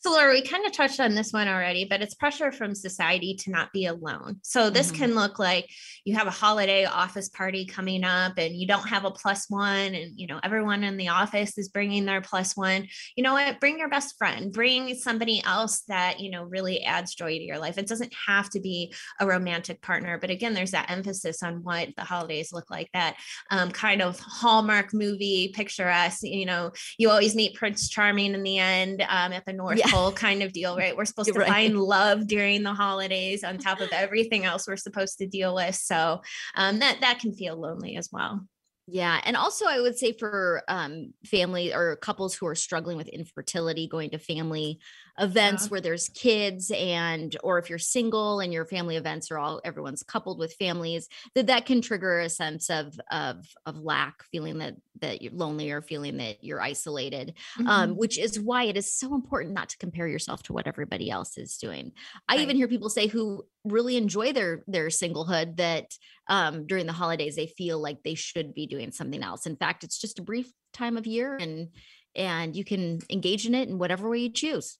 So, 0.00 0.12
Laura, 0.12 0.30
we 0.32 0.42
kind 0.42 0.64
of 0.64 0.70
touched 0.70 1.00
on 1.00 1.16
this 1.16 1.32
one 1.32 1.48
already, 1.48 1.84
but 1.84 2.00
it's 2.00 2.14
pressure 2.14 2.52
from 2.52 2.72
society 2.72 3.34
to 3.40 3.50
not 3.50 3.72
be 3.72 3.86
alone. 3.86 4.36
So, 4.42 4.70
this 4.70 4.92
mm-hmm. 4.92 5.02
can 5.02 5.14
look 5.16 5.40
like 5.40 5.68
you 6.04 6.14
have 6.14 6.28
a 6.28 6.32
holiday 6.32 6.84
office 6.84 7.28
party 7.28 7.66
coming 7.66 8.04
up 8.04 8.34
and 8.38 8.54
you 8.54 8.68
don't 8.68 8.88
have 8.88 9.04
a 9.04 9.10
plus 9.10 9.46
one, 9.50 9.96
and 9.96 10.12
you 10.14 10.28
know, 10.28 10.38
everyone 10.44 10.84
in 10.84 10.98
the 10.98 11.08
office 11.08 11.58
is 11.58 11.68
bringing 11.68 12.04
their 12.04 12.20
plus 12.20 12.56
one. 12.56 12.86
You 13.16 13.24
know 13.24 13.32
what? 13.32 13.58
Bring 13.58 13.80
your 13.80 13.88
best 13.88 14.16
friend, 14.16 14.52
bring 14.52 14.94
somebody 14.94 15.42
else 15.44 15.80
that, 15.88 16.20
you 16.20 16.30
know, 16.30 16.44
really 16.44 16.84
adds 16.84 17.16
joy 17.16 17.36
to 17.36 17.44
your 17.44 17.58
life. 17.58 17.76
It 17.76 17.88
doesn't 17.88 18.14
have 18.28 18.48
to 18.50 18.60
be 18.60 18.94
a 19.18 19.26
romantic 19.26 19.82
partner, 19.82 20.16
but 20.16 20.30
again, 20.30 20.54
there's 20.54 20.70
that 20.70 20.92
emphasis 20.92 21.42
on 21.42 21.64
what 21.64 21.88
the 21.96 22.04
holidays 22.04 22.52
look 22.52 22.70
like 22.70 22.88
that 22.94 23.16
um, 23.50 23.72
kind 23.72 24.00
of 24.00 24.20
Hallmark 24.20 24.94
movie 24.94 25.52
picture 25.56 25.88
us. 25.88 26.22
You 26.22 26.46
know, 26.46 26.70
you 26.98 27.10
always 27.10 27.34
meet 27.34 27.56
Prince 27.56 27.88
Charming 27.88 28.34
in 28.34 28.44
the 28.44 28.58
end 28.58 29.02
um, 29.08 29.32
at 29.32 29.44
the 29.44 29.52
North 29.52 29.78
yeah 29.78 29.87
whole 29.88 30.12
kind 30.12 30.42
of 30.42 30.52
deal, 30.52 30.76
right? 30.76 30.96
We're 30.96 31.04
supposed 31.06 31.32
to 31.32 31.38
right. 31.38 31.48
find 31.48 31.78
love 31.78 32.26
during 32.26 32.62
the 32.62 32.74
holidays 32.74 33.44
on 33.44 33.58
top 33.58 33.80
of 33.80 33.90
everything 33.92 34.44
else 34.44 34.66
we're 34.66 34.76
supposed 34.76 35.18
to 35.18 35.26
deal 35.26 35.54
with. 35.54 35.74
So 35.74 36.22
um, 36.54 36.78
that 36.80 37.00
that 37.00 37.18
can 37.20 37.34
feel 37.34 37.56
lonely 37.56 37.96
as 37.96 38.08
well. 38.12 38.46
Yeah. 38.90 39.20
And 39.24 39.36
also, 39.36 39.66
I 39.66 39.80
would 39.80 39.98
say 39.98 40.16
for 40.18 40.62
um, 40.66 41.12
family 41.26 41.74
or 41.74 41.96
couples 41.96 42.34
who 42.34 42.46
are 42.46 42.54
struggling 42.54 42.96
with 42.96 43.08
infertility, 43.08 43.86
going 43.86 44.10
to 44.10 44.18
family 44.18 44.78
events 45.18 45.64
yeah. 45.64 45.68
where 45.68 45.80
there's 45.80 46.08
kids 46.10 46.70
and, 46.74 47.36
or 47.42 47.58
if 47.58 47.68
you're 47.68 47.78
single 47.78 48.40
and 48.40 48.52
your 48.52 48.64
family 48.64 48.96
events 48.96 49.30
are 49.30 49.38
all, 49.38 49.60
everyone's 49.64 50.02
coupled 50.02 50.38
with 50.38 50.54
families, 50.54 51.08
that 51.34 51.46
that 51.46 51.66
can 51.66 51.80
trigger 51.80 52.20
a 52.20 52.28
sense 52.28 52.70
of, 52.70 52.98
of, 53.10 53.46
of 53.66 53.78
lack, 53.78 54.24
feeling 54.30 54.58
that, 54.58 54.74
that 55.00 55.22
you're 55.22 55.32
lonely 55.32 55.70
or 55.70 55.82
feeling 55.82 56.16
that 56.18 56.42
you're 56.42 56.60
isolated, 56.60 57.34
um, 57.58 57.64
mm-hmm. 57.64 57.70
um, 57.70 57.96
which 57.96 58.18
is 58.18 58.38
why 58.38 58.64
it 58.64 58.76
is 58.76 58.92
so 58.92 59.14
important 59.14 59.54
not 59.54 59.68
to 59.70 59.78
compare 59.78 60.08
yourself 60.08 60.42
to 60.44 60.52
what 60.52 60.66
everybody 60.66 61.10
else 61.10 61.38
is 61.38 61.56
doing. 61.56 61.92
I 62.28 62.38
even 62.38 62.56
hear 62.56 62.68
people 62.68 62.90
say 62.90 63.06
who 63.06 63.44
really 63.64 63.96
enjoy 63.96 64.32
their 64.32 64.62
their 64.66 64.88
singlehood 64.88 65.56
that 65.56 65.92
um, 66.28 66.66
during 66.66 66.86
the 66.86 66.92
holidays 66.92 67.36
they 67.36 67.46
feel 67.46 67.80
like 67.80 68.02
they 68.02 68.14
should 68.14 68.54
be 68.54 68.66
doing 68.66 68.92
something 68.92 69.22
else. 69.22 69.46
In 69.46 69.56
fact, 69.56 69.84
it's 69.84 69.98
just 69.98 70.18
a 70.18 70.22
brief 70.22 70.50
time 70.72 70.96
of 70.96 71.06
year 71.06 71.36
and 71.36 71.68
and 72.14 72.56
you 72.56 72.64
can 72.64 73.00
engage 73.10 73.46
in 73.46 73.54
it 73.54 73.68
in 73.68 73.78
whatever 73.78 74.08
way 74.08 74.18
you 74.18 74.32
choose. 74.32 74.78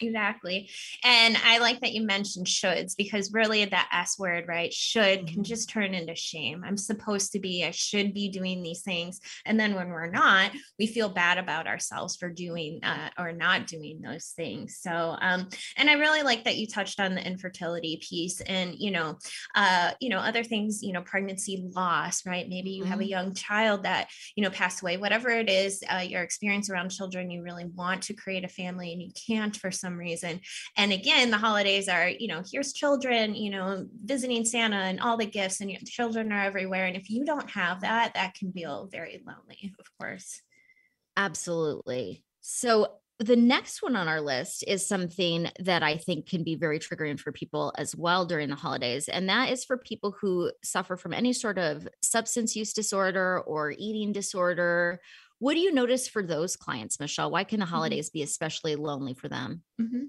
Exactly. 0.00 0.68
And 1.04 1.36
I 1.44 1.58
like 1.58 1.80
that 1.80 1.92
you 1.92 2.02
mentioned 2.02 2.46
shoulds 2.46 2.96
because 2.96 3.32
really 3.32 3.64
that 3.64 3.88
S 3.92 4.18
word, 4.18 4.46
right? 4.48 4.72
Should 4.72 5.26
can 5.26 5.26
mm-hmm. 5.26 5.42
just 5.42 5.68
turn 5.68 5.94
into 5.94 6.14
shame. 6.14 6.62
I'm 6.66 6.76
supposed 6.76 7.32
to 7.32 7.40
be, 7.40 7.64
I 7.64 7.70
should 7.70 8.14
be 8.14 8.28
doing 8.28 8.62
these 8.62 8.82
things. 8.82 9.20
And 9.46 9.58
then 9.58 9.74
when 9.74 9.88
we're 9.88 10.10
not, 10.10 10.52
we 10.78 10.86
feel 10.86 11.08
bad 11.08 11.38
about 11.38 11.66
ourselves 11.66 12.16
for 12.16 12.28
doing 12.30 12.80
uh, 12.82 13.10
or 13.18 13.32
not 13.32 13.66
doing 13.66 14.00
those 14.00 14.32
things. 14.36 14.78
So, 14.80 15.16
um, 15.20 15.48
and 15.76 15.88
I 15.88 15.94
really 15.94 16.22
like 16.22 16.44
that 16.44 16.56
you 16.56 16.66
touched 16.66 17.00
on 17.00 17.14
the 17.14 17.26
infertility 17.26 18.00
piece 18.02 18.40
and, 18.40 18.74
you 18.78 18.90
know, 18.90 19.18
uh, 19.54 19.92
you 20.00 20.08
know, 20.08 20.18
other 20.18 20.44
things, 20.44 20.82
you 20.82 20.92
know, 20.92 21.02
pregnancy 21.02 21.68
loss, 21.74 22.26
right? 22.26 22.48
Maybe 22.48 22.70
you 22.70 22.82
mm-hmm. 22.82 22.90
have 22.90 23.00
a 23.00 23.02
mm-hmm. 23.02 23.10
young 23.10 23.34
child 23.34 23.84
that, 23.84 24.08
you 24.36 24.42
know, 24.42 24.50
passed 24.50 24.82
away, 24.82 24.96
whatever 24.96 25.30
it 25.30 25.48
is, 25.48 25.82
uh, 25.88 25.98
your 25.98 26.22
experience 26.22 26.70
around 26.70 26.90
children, 26.90 27.30
you 27.30 27.42
really 27.42 27.66
want 27.66 28.02
to 28.02 28.14
create 28.14 28.44
a 28.44 28.48
family 28.48 28.92
and 28.92 29.02
you 29.02 29.10
can't 29.26 29.56
for 29.56 29.70
some 29.70 29.91
reason. 29.96 30.40
And 30.76 30.92
again, 30.92 31.30
the 31.30 31.38
holidays 31.38 31.88
are, 31.88 32.08
you 32.08 32.28
know, 32.28 32.42
here's 32.50 32.72
children, 32.72 33.34
you 33.34 33.50
know, 33.50 33.86
visiting 34.04 34.44
Santa 34.44 34.76
and 34.76 35.00
all 35.00 35.16
the 35.16 35.26
gifts, 35.26 35.60
and 35.60 35.70
children 35.86 36.32
are 36.32 36.44
everywhere. 36.44 36.86
And 36.86 36.96
if 36.96 37.10
you 37.10 37.24
don't 37.24 37.50
have 37.50 37.80
that, 37.82 38.14
that 38.14 38.34
can 38.34 38.52
feel 38.52 38.88
very 38.90 39.22
lonely, 39.26 39.72
of 39.78 39.86
course. 39.98 40.40
Absolutely. 41.16 42.24
So, 42.40 42.98
the 43.18 43.36
next 43.36 43.82
one 43.82 43.94
on 43.94 44.08
our 44.08 44.20
list 44.20 44.64
is 44.66 44.86
something 44.86 45.48
that 45.60 45.82
I 45.82 45.96
think 45.96 46.26
can 46.26 46.42
be 46.42 46.56
very 46.56 46.80
triggering 46.80 47.20
for 47.20 47.30
people 47.30 47.72
as 47.78 47.94
well 47.94 48.26
during 48.26 48.48
the 48.48 48.56
holidays. 48.56 49.08
And 49.08 49.28
that 49.28 49.50
is 49.50 49.64
for 49.64 49.76
people 49.76 50.16
who 50.20 50.50
suffer 50.64 50.96
from 50.96 51.12
any 51.12 51.32
sort 51.32 51.56
of 51.56 51.86
substance 52.02 52.56
use 52.56 52.72
disorder 52.72 53.40
or 53.40 53.74
eating 53.78 54.12
disorder 54.12 55.00
what 55.42 55.54
do 55.54 55.60
you 55.60 55.72
notice 55.72 56.06
for 56.06 56.22
those 56.22 56.54
clients, 56.54 57.00
Michelle? 57.00 57.30
Why 57.30 57.42
can 57.42 57.58
the 57.58 57.66
mm-hmm. 57.66 57.74
holidays 57.74 58.08
mm-hmm. 58.08 58.18
be 58.18 58.22
especially 58.22 58.76
lonely 58.76 59.14
for 59.14 59.28
them? 59.28 59.62
Mm-hmm 59.80 60.04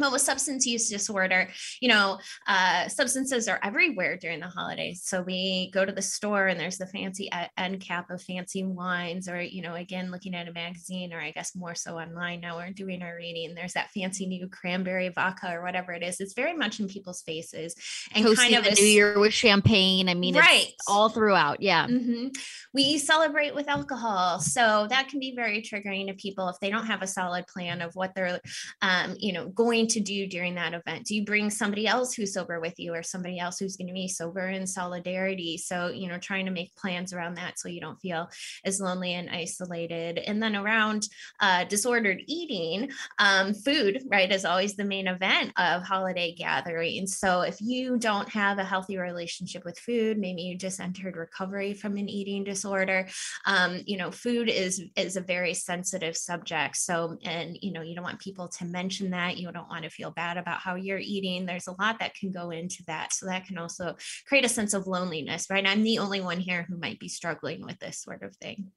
but 0.00 0.12
with 0.12 0.22
substance 0.22 0.66
use 0.66 0.88
disorder, 0.88 1.48
you 1.80 1.88
know, 1.88 2.18
uh, 2.46 2.88
substances 2.88 3.48
are 3.48 3.60
everywhere 3.62 4.16
during 4.16 4.40
the 4.40 4.48
holidays. 4.48 5.02
So 5.04 5.22
we 5.22 5.70
go 5.72 5.84
to 5.84 5.92
the 5.92 6.02
store 6.02 6.48
and 6.48 6.58
there's 6.58 6.78
the 6.78 6.86
fancy 6.86 7.30
end 7.56 7.80
cap 7.80 8.10
of 8.10 8.22
fancy 8.22 8.64
wines, 8.64 9.28
or, 9.28 9.40
you 9.40 9.62
know, 9.62 9.74
again, 9.74 10.10
looking 10.10 10.34
at 10.34 10.48
a 10.48 10.52
magazine, 10.52 11.12
or 11.12 11.20
I 11.20 11.30
guess 11.30 11.54
more 11.54 11.74
so 11.74 11.98
online 11.98 12.40
now, 12.40 12.56
we're 12.56 12.70
doing 12.70 13.02
our 13.02 13.14
reading. 13.14 13.54
There's 13.54 13.74
that 13.74 13.90
fancy 13.90 14.26
new 14.26 14.48
cranberry 14.48 15.08
vodka 15.10 15.52
or 15.52 15.62
whatever 15.62 15.92
it 15.92 16.02
is. 16.02 16.20
It's 16.20 16.34
very 16.34 16.54
much 16.54 16.80
in 16.80 16.88
people's 16.88 17.22
faces 17.22 17.74
and 18.14 18.24
Toasting 18.24 18.52
kind 18.52 18.66
of 18.66 18.72
a 18.72 18.74
New 18.74 18.86
Year 18.86 19.18
with 19.18 19.32
champagne. 19.34 20.08
I 20.08 20.14
mean, 20.14 20.36
right. 20.36 20.72
all 20.88 21.08
throughout. 21.08 21.60
Yeah. 21.60 21.86
Mm-hmm. 21.86 22.28
We 22.72 22.98
celebrate 22.98 23.54
with 23.54 23.68
alcohol. 23.68 24.40
So 24.40 24.86
that 24.88 25.08
can 25.08 25.20
be 25.20 25.34
very 25.34 25.62
triggering 25.62 26.06
to 26.08 26.14
people 26.14 26.48
if 26.48 26.56
they 26.60 26.70
don't 26.70 26.86
have 26.86 27.02
a 27.02 27.06
solid 27.06 27.46
plan 27.46 27.82
of 27.82 27.94
what 27.94 28.14
they're, 28.14 28.40
um, 28.80 29.16
you 29.18 29.32
know, 29.32 29.48
going 29.48 29.88
to 29.90 30.00
do 30.00 30.26
during 30.26 30.54
that 30.54 30.74
event? 30.74 31.06
Do 31.06 31.14
you 31.14 31.24
bring 31.24 31.50
somebody 31.50 31.86
else 31.86 32.14
who's 32.14 32.34
sober 32.34 32.60
with 32.60 32.78
you 32.78 32.94
or 32.94 33.02
somebody 33.02 33.38
else 33.38 33.58
who's 33.58 33.76
going 33.76 33.88
to 33.88 33.94
be 33.94 34.08
sober 34.08 34.48
in 34.48 34.66
solidarity? 34.66 35.56
So, 35.58 35.88
you 35.88 36.08
know, 36.08 36.18
trying 36.18 36.46
to 36.46 36.52
make 36.52 36.74
plans 36.76 37.12
around 37.12 37.34
that 37.34 37.58
so 37.58 37.68
you 37.68 37.80
don't 37.80 38.00
feel 38.00 38.28
as 38.64 38.80
lonely 38.80 39.14
and 39.14 39.30
isolated. 39.30 40.18
And 40.18 40.42
then 40.42 40.56
around 40.56 41.08
uh, 41.40 41.64
disordered 41.64 42.22
eating, 42.26 42.90
um, 43.18 43.54
food, 43.54 44.02
right, 44.10 44.30
is 44.30 44.44
always 44.44 44.76
the 44.76 44.84
main 44.84 45.06
event 45.06 45.52
of 45.56 45.82
holiday 45.82 46.34
gatherings. 46.34 47.18
So 47.18 47.42
if 47.42 47.60
you 47.60 47.98
don't 47.98 48.28
have 48.30 48.58
a 48.58 48.64
healthy 48.64 48.98
relationship 48.98 49.64
with 49.64 49.78
food, 49.78 50.18
maybe 50.18 50.42
you 50.42 50.56
just 50.56 50.80
entered 50.80 51.16
recovery 51.16 51.74
from 51.74 51.96
an 51.96 52.08
eating 52.08 52.44
disorder, 52.44 53.08
um, 53.46 53.80
you 53.86 53.96
know, 53.96 54.10
food 54.10 54.48
is 54.48 54.82
is 54.96 55.16
a 55.16 55.20
very 55.20 55.54
sensitive 55.54 56.16
subject. 56.16 56.76
So, 56.76 57.18
and 57.24 57.56
you 57.60 57.72
know, 57.72 57.82
you 57.82 57.94
don't 57.94 58.04
want 58.04 58.20
people 58.20 58.48
to 58.48 58.64
mention 58.64 59.10
that. 59.10 59.36
You 59.36 59.50
don't 59.52 59.69
want 59.70 59.84
to 59.84 59.90
feel 59.90 60.10
bad 60.10 60.36
about 60.36 60.60
how 60.60 60.74
you're 60.74 60.98
eating. 60.98 61.46
There's 61.46 61.68
a 61.68 61.76
lot 61.80 61.98
that 62.00 62.14
can 62.14 62.32
go 62.32 62.50
into 62.50 62.82
that. 62.86 63.12
So 63.12 63.26
that 63.26 63.46
can 63.46 63.58
also 63.58 63.96
create 64.26 64.44
a 64.44 64.48
sense 64.48 64.74
of 64.74 64.86
loneliness, 64.86 65.46
right? 65.48 65.66
I'm 65.66 65.82
the 65.82 65.98
only 65.98 66.20
one 66.20 66.40
here 66.40 66.66
who 66.68 66.76
might 66.76 66.98
be 66.98 67.08
struggling 67.08 67.64
with 67.64 67.78
this 67.78 68.02
sort 68.02 68.22
of 68.22 68.36
thing. 68.36 68.72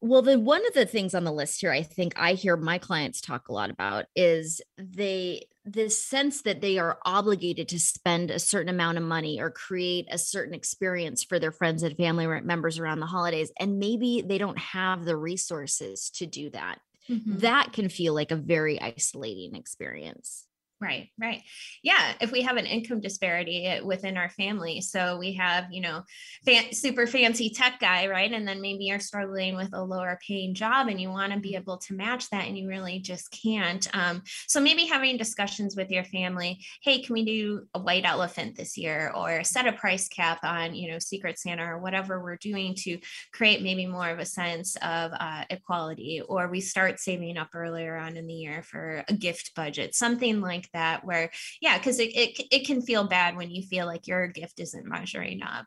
Well, 0.00 0.20
then 0.20 0.44
one 0.44 0.66
of 0.66 0.74
the 0.74 0.84
things 0.84 1.14
on 1.14 1.24
the 1.24 1.32
list 1.32 1.62
here, 1.62 1.72
I 1.72 1.82
think 1.82 2.12
I 2.16 2.34
hear 2.34 2.58
my 2.58 2.76
clients 2.76 3.22
talk 3.22 3.48
a 3.48 3.54
lot 3.54 3.70
about 3.70 4.04
is 4.14 4.60
they 4.76 5.46
this 5.64 6.04
sense 6.04 6.42
that 6.42 6.60
they 6.60 6.76
are 6.76 6.98
obligated 7.06 7.68
to 7.68 7.80
spend 7.80 8.30
a 8.30 8.38
certain 8.38 8.68
amount 8.68 8.98
of 8.98 9.04
money 9.04 9.40
or 9.40 9.50
create 9.50 10.06
a 10.10 10.18
certain 10.18 10.52
experience 10.52 11.24
for 11.24 11.38
their 11.38 11.52
friends 11.52 11.82
and 11.82 11.96
family 11.96 12.26
members 12.42 12.78
around 12.78 13.00
the 13.00 13.06
holidays. 13.06 13.50
And 13.58 13.78
maybe 13.78 14.20
they 14.20 14.36
don't 14.36 14.58
have 14.58 15.06
the 15.06 15.16
resources 15.16 16.10
to 16.16 16.26
do 16.26 16.50
that. 16.50 16.80
Mm-hmm. 17.10 17.38
That 17.38 17.72
can 17.72 17.88
feel 17.88 18.14
like 18.14 18.30
a 18.30 18.36
very 18.36 18.80
isolating 18.80 19.54
experience. 19.54 20.46
Right, 20.84 21.08
right. 21.18 21.40
Yeah, 21.82 22.12
if 22.20 22.30
we 22.30 22.42
have 22.42 22.58
an 22.58 22.66
income 22.66 23.00
disparity 23.00 23.64
eh, 23.64 23.80
within 23.80 24.18
our 24.18 24.28
family, 24.28 24.82
so 24.82 25.16
we 25.16 25.32
have, 25.32 25.64
you 25.70 25.80
know, 25.80 26.02
fan- 26.44 26.74
super 26.74 27.06
fancy 27.06 27.48
tech 27.48 27.80
guy, 27.80 28.06
right? 28.06 28.30
And 28.30 28.46
then 28.46 28.60
maybe 28.60 28.84
you're 28.84 29.00
struggling 29.00 29.56
with 29.56 29.70
a 29.72 29.82
lower 29.82 30.18
paying 30.28 30.52
job 30.52 30.88
and 30.88 31.00
you 31.00 31.08
want 31.08 31.32
to 31.32 31.40
be 31.40 31.54
able 31.54 31.78
to 31.78 31.94
match 31.94 32.28
that 32.28 32.46
and 32.46 32.58
you 32.58 32.68
really 32.68 32.98
just 32.98 33.30
can't. 33.30 33.88
Um, 33.96 34.22
so 34.46 34.60
maybe 34.60 34.84
having 34.84 35.16
discussions 35.16 35.74
with 35.74 35.90
your 35.90 36.04
family, 36.04 36.62
hey, 36.82 37.00
can 37.00 37.14
we 37.14 37.24
do 37.24 37.66
a 37.72 37.78
white 37.78 38.04
elephant 38.04 38.56
this 38.56 38.76
year 38.76 39.10
or 39.16 39.42
set 39.42 39.66
a 39.66 39.72
price 39.72 40.06
cap 40.08 40.40
on, 40.42 40.74
you 40.74 40.90
know, 40.92 40.98
Secret 40.98 41.38
Santa 41.38 41.64
or 41.64 41.78
whatever 41.78 42.22
we're 42.22 42.36
doing 42.36 42.74
to 42.80 42.98
create 43.32 43.62
maybe 43.62 43.86
more 43.86 44.10
of 44.10 44.18
a 44.18 44.26
sense 44.26 44.76
of 44.82 45.12
uh, 45.18 45.44
equality, 45.48 46.20
or 46.28 46.48
we 46.48 46.60
start 46.60 47.00
saving 47.00 47.38
up 47.38 47.48
earlier 47.54 47.96
on 47.96 48.18
in 48.18 48.26
the 48.26 48.34
year 48.34 48.62
for 48.62 49.02
a 49.08 49.14
gift 49.14 49.52
budget, 49.56 49.94
something 49.94 50.42
like 50.42 50.68
that 50.74 51.04
where 51.04 51.30
yeah 51.60 51.78
because 51.78 51.98
it, 51.98 52.14
it, 52.14 52.40
it 52.50 52.66
can 52.66 52.82
feel 52.82 53.08
bad 53.08 53.36
when 53.36 53.50
you 53.50 53.62
feel 53.62 53.86
like 53.86 54.06
your 54.06 54.28
gift 54.28 54.60
isn't 54.60 54.86
measuring 54.86 55.42
up. 55.42 55.66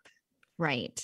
Right. 0.57 1.03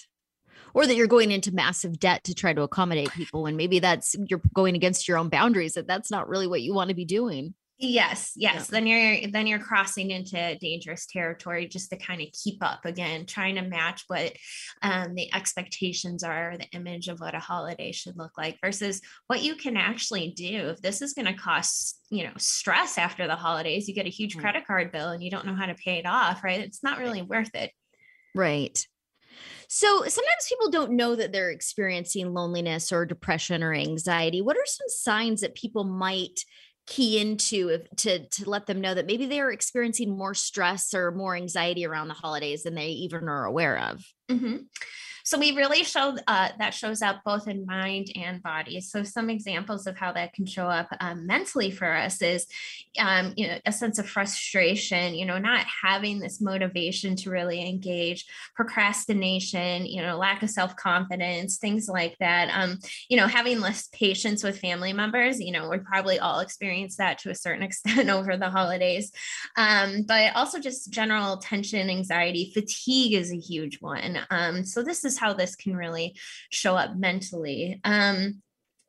Or 0.76 0.88
that 0.88 0.96
you're 0.96 1.08
going 1.08 1.32
into 1.32 1.54
massive 1.54 2.00
debt 2.00 2.24
to 2.26 2.34
try 2.34 2.54
to 2.54 2.64
accommodate 2.64 3.12
people 3.12 3.44
when 3.44 3.58
maybe 3.58 3.80
that's 3.80 4.16
you're 4.28 4.42
going 4.54 4.76
against 4.76 5.08
your 5.08 5.18
own 5.18 5.30
boundaries 5.30 5.74
that 5.74 5.88
that's 5.88 6.12
not 6.12 6.28
really 6.28 6.48
what 6.48 6.62
you 6.62 6.74
want 6.74 6.90
to 6.90 6.96
be 6.96 7.06
doing 7.06 7.54
Yes, 7.80 8.34
yes. 8.36 8.54
Yeah. 8.56 8.64
Then 8.70 8.88
you're 8.88 9.32
then 9.32 9.48
you're 9.48 9.60
crossing 9.60 10.12
into 10.12 10.56
dangerous 10.58 11.08
territory 11.08 11.68
just 11.68 11.90
to 11.90 11.98
kind 11.98 12.22
of 12.22 12.28
keep 12.32 12.64
up 12.64 12.86
again, 12.86 13.26
trying 13.26 13.56
to 13.56 13.62
match 13.62 14.04
what 14.08 14.34
um, 14.84 15.16
the 15.16 15.34
expectations 15.34 16.24
are, 16.24 16.56
the 16.58 16.70
image 16.72 17.08
of 17.08 17.20
what 17.20 17.34
a 17.34 17.40
holiday 17.40 17.92
should 17.92 18.16
look 18.16 18.38
like 18.38 18.58
versus 18.64 19.02
what 19.28 19.42
you 19.42 19.56
can 19.56 19.76
actually 19.76 20.34
do. 20.36 20.70
If 20.70 20.82
this 20.82 21.02
is 21.02 21.14
going 21.14 21.26
to 21.26 21.34
cost, 21.34 22.00
you 22.10 22.24
know, 22.24 22.34
stress 22.38 22.98
after 22.98 23.28
the 23.28 23.36
holidays, 23.36 23.88
you 23.88 23.96
get 23.96 24.06
a 24.06 24.10
huge 24.10 24.38
credit 24.38 24.66
card 24.68 24.92
bill 24.92 25.10
and 25.10 25.24
you 25.24 25.32
don't 25.32 25.48
know 25.48 25.56
how 25.56 25.66
to 25.66 25.76
pay 25.76 25.98
it 25.98 26.06
off, 26.06 26.44
right? 26.44 26.60
It's 26.60 26.84
not 26.84 27.00
really 27.00 27.24
worth 27.24 27.54
it. 27.56 27.72
Right. 28.36 28.86
So 29.68 30.04
sometimes 30.04 30.48
people 30.48 30.70
don't 30.70 30.92
know 30.92 31.16
that 31.16 31.32
they're 31.32 31.50
experiencing 31.50 32.34
loneliness 32.34 32.92
or 32.92 33.06
depression 33.06 33.64
or 33.64 33.74
anxiety. 33.74 34.42
What 34.42 34.58
are 34.58 34.66
some 34.66 34.88
signs 34.90 35.42
that 35.42 35.56
people 35.56 35.84
might 35.84 36.40
key 36.86 37.20
into 37.20 37.70
if, 37.70 37.90
to 37.98 38.28
to 38.28 38.50
let 38.50 38.66
them 38.66 38.82
know 38.82 38.94
that 38.94 39.06
maybe 39.06 39.26
they 39.26 39.40
are 39.40 39.52
experiencing 39.52 40.18
more 40.18 40.34
stress 40.34 40.94
or 40.94 41.12
more 41.12 41.36
anxiety 41.36 41.86
around 41.86 42.10
the 42.10 42.14
holidays 42.14 42.64
than 42.64 42.76
they 42.76 42.90
even 42.90 43.30
are 43.30 43.46
aware 43.46 43.80
of 43.80 44.06
mm-hmm. 44.30 44.58
So 45.24 45.40
we 45.40 45.56
really 45.56 45.84
showed 45.84 46.20
uh, 46.28 46.50
that 46.60 46.74
shows 46.74 47.02
up 47.02 47.22
both 47.24 47.48
in 47.48 47.66
mind 47.66 48.12
and 48.16 48.44
body. 48.44 48.82
So 48.82 49.04
some 49.04 49.30
examples 49.30 49.88
of 49.88 49.98
how 49.98 50.12
that 50.12 50.34
can 50.34 50.46
show 50.46 50.68
up 50.68 50.88
um, 51.00 51.26
mentally 51.26 51.72
for 51.72 51.90
us 51.92 52.22
is, 52.22 52.46
um, 53.00 53.34
you 53.38 53.48
know, 53.48 53.58
a 53.66 53.72
sense 53.72 54.00
of 54.00 54.10
frustration. 54.10 55.16
You 55.16 55.26
know, 55.26 55.38
not 55.38 55.66
having 55.84 56.20
this 56.20 56.42
motivation 56.42 57.16
to 57.18 57.30
really 57.30 57.68
engage, 57.68 58.26
procrastination. 58.54 59.86
You 59.86 60.02
know, 60.02 60.18
lack 60.18 60.44
of 60.44 60.50
self 60.50 60.76
confidence, 60.76 61.58
things 61.58 61.88
like 61.88 62.18
that. 62.20 62.50
Um, 62.54 62.80
you 63.10 63.16
know, 63.16 63.28
having 63.28 63.62
less 63.62 63.88
patience 63.94 64.44
with 64.44 64.60
family 64.60 64.92
members. 64.92 65.40
You 65.40 65.54
know, 65.54 65.70
we 65.70 65.78
probably 65.78 66.20
all 66.20 66.40
experience 66.40 66.98
that 66.98 67.18
to 67.20 67.30
a 67.30 67.36
certain 67.36 67.64
extent 67.74 68.10
over 68.10 68.36
the 68.36 68.50
holidays. 68.50 69.12
Um, 69.58 70.04
but 70.06 70.36
also 70.36 70.60
just 70.60 70.92
general 70.92 71.38
tension, 71.38 71.90
anxiety, 71.90 72.52
fatigue 72.54 73.14
is 73.14 73.32
a 73.32 73.38
huge 73.38 73.80
one. 73.82 74.20
Um, 74.30 74.66
so 74.66 74.84
this 74.84 75.06
is 75.06 75.13
is 75.14 75.20
how 75.20 75.34
this 75.34 75.56
can 75.56 75.76
really 75.76 76.16
show 76.50 76.76
up 76.76 76.96
mentally. 76.96 77.80
Um, 77.84 78.43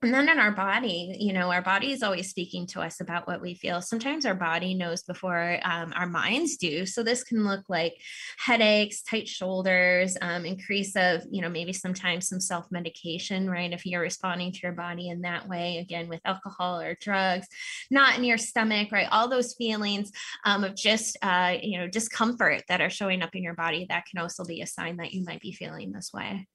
and 0.04 0.12
then 0.12 0.28
in 0.28 0.38
our 0.38 0.50
body, 0.50 1.16
you 1.18 1.32
know, 1.32 1.50
our 1.50 1.62
body 1.62 1.90
is 1.90 2.02
always 2.02 2.28
speaking 2.28 2.66
to 2.66 2.82
us 2.82 3.00
about 3.00 3.26
what 3.26 3.40
we 3.40 3.54
feel. 3.54 3.80
Sometimes 3.80 4.26
our 4.26 4.34
body 4.34 4.74
knows 4.74 5.02
before 5.02 5.58
um, 5.64 5.94
our 5.96 6.06
minds 6.06 6.58
do. 6.58 6.84
So 6.84 7.02
this 7.02 7.24
can 7.24 7.42
look 7.42 7.64
like 7.70 7.94
headaches, 8.36 9.02
tight 9.02 9.26
shoulders, 9.26 10.18
um, 10.20 10.44
increase 10.44 10.94
of, 10.94 11.22
you 11.30 11.40
know, 11.40 11.48
maybe 11.48 11.72
sometimes 11.72 12.28
some 12.28 12.38
self 12.38 12.66
medication, 12.70 13.48
right? 13.48 13.72
If 13.72 13.86
you're 13.86 14.02
responding 14.02 14.52
to 14.52 14.60
your 14.62 14.72
body 14.72 15.08
in 15.08 15.22
that 15.22 15.48
way, 15.48 15.78
again, 15.78 16.08
with 16.08 16.20
alcohol 16.26 16.80
or 16.80 16.98
drugs, 17.00 17.46
not 17.90 18.18
in 18.18 18.24
your 18.24 18.36
stomach, 18.38 18.92
right? 18.92 19.08
All 19.10 19.30
those 19.30 19.54
feelings 19.54 20.12
um, 20.44 20.64
of 20.64 20.76
just, 20.76 21.16
uh, 21.22 21.56
you 21.62 21.78
know, 21.78 21.88
discomfort 21.88 22.64
that 22.68 22.82
are 22.82 22.90
showing 22.90 23.22
up 23.22 23.34
in 23.34 23.42
your 23.42 23.54
body, 23.54 23.86
that 23.88 24.04
can 24.04 24.20
also 24.20 24.44
be 24.44 24.60
a 24.60 24.66
sign 24.66 24.98
that 24.98 25.14
you 25.14 25.24
might 25.24 25.40
be 25.40 25.52
feeling 25.52 25.92
this 25.92 26.12
way. 26.12 26.46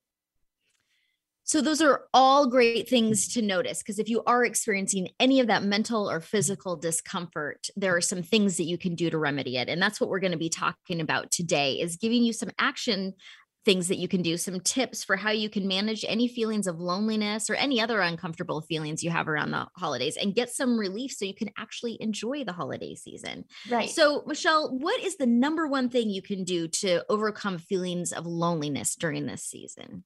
So, 1.49 1.61
those 1.61 1.81
are 1.81 2.03
all 2.13 2.45
great 2.45 2.87
things 2.87 3.27
to 3.33 3.41
notice 3.41 3.79
because 3.79 3.97
if 3.97 4.07
you 4.07 4.21
are 4.27 4.45
experiencing 4.45 5.09
any 5.19 5.39
of 5.39 5.47
that 5.47 5.63
mental 5.63 6.07
or 6.07 6.21
physical 6.21 6.75
discomfort, 6.75 7.69
there 7.75 7.95
are 7.95 8.01
some 8.01 8.21
things 8.21 8.57
that 8.57 8.65
you 8.65 8.77
can 8.77 8.93
do 8.93 9.09
to 9.09 9.17
remedy 9.17 9.57
it. 9.57 9.67
And 9.67 9.81
that's 9.81 9.99
what 9.99 10.11
we're 10.11 10.19
going 10.19 10.31
to 10.31 10.37
be 10.37 10.49
talking 10.49 11.01
about 11.01 11.31
today 11.31 11.79
is 11.79 11.95
giving 11.95 12.23
you 12.23 12.33
some 12.33 12.51
action 12.59 13.15
things 13.65 13.87
that 13.87 13.97
you 13.97 14.07
can 14.07 14.21
do, 14.21 14.37
some 14.37 14.59
tips 14.59 15.03
for 15.03 15.15
how 15.15 15.31
you 15.31 15.49
can 15.49 15.67
manage 15.67 16.05
any 16.07 16.27
feelings 16.27 16.67
of 16.67 16.79
loneliness 16.79 17.49
or 17.49 17.55
any 17.55 17.81
other 17.81 17.99
uncomfortable 17.99 18.61
feelings 18.61 19.03
you 19.03 19.09
have 19.09 19.27
around 19.27 19.49
the 19.49 19.65
holidays 19.75 20.17
and 20.17 20.35
get 20.35 20.51
some 20.51 20.77
relief 20.77 21.11
so 21.13 21.25
you 21.25 21.33
can 21.33 21.49
actually 21.57 21.97
enjoy 21.99 22.43
the 22.43 22.53
holiday 22.53 22.93
season. 22.93 23.43
Right. 23.71 23.89
So, 23.89 24.21
Michelle, 24.27 24.69
what 24.77 25.01
is 25.01 25.17
the 25.17 25.25
number 25.25 25.67
one 25.67 25.89
thing 25.89 26.11
you 26.11 26.21
can 26.21 26.43
do 26.43 26.67
to 26.67 27.03
overcome 27.09 27.57
feelings 27.57 28.13
of 28.13 28.27
loneliness 28.27 28.95
during 28.95 29.25
this 29.25 29.45
season? 29.45 30.03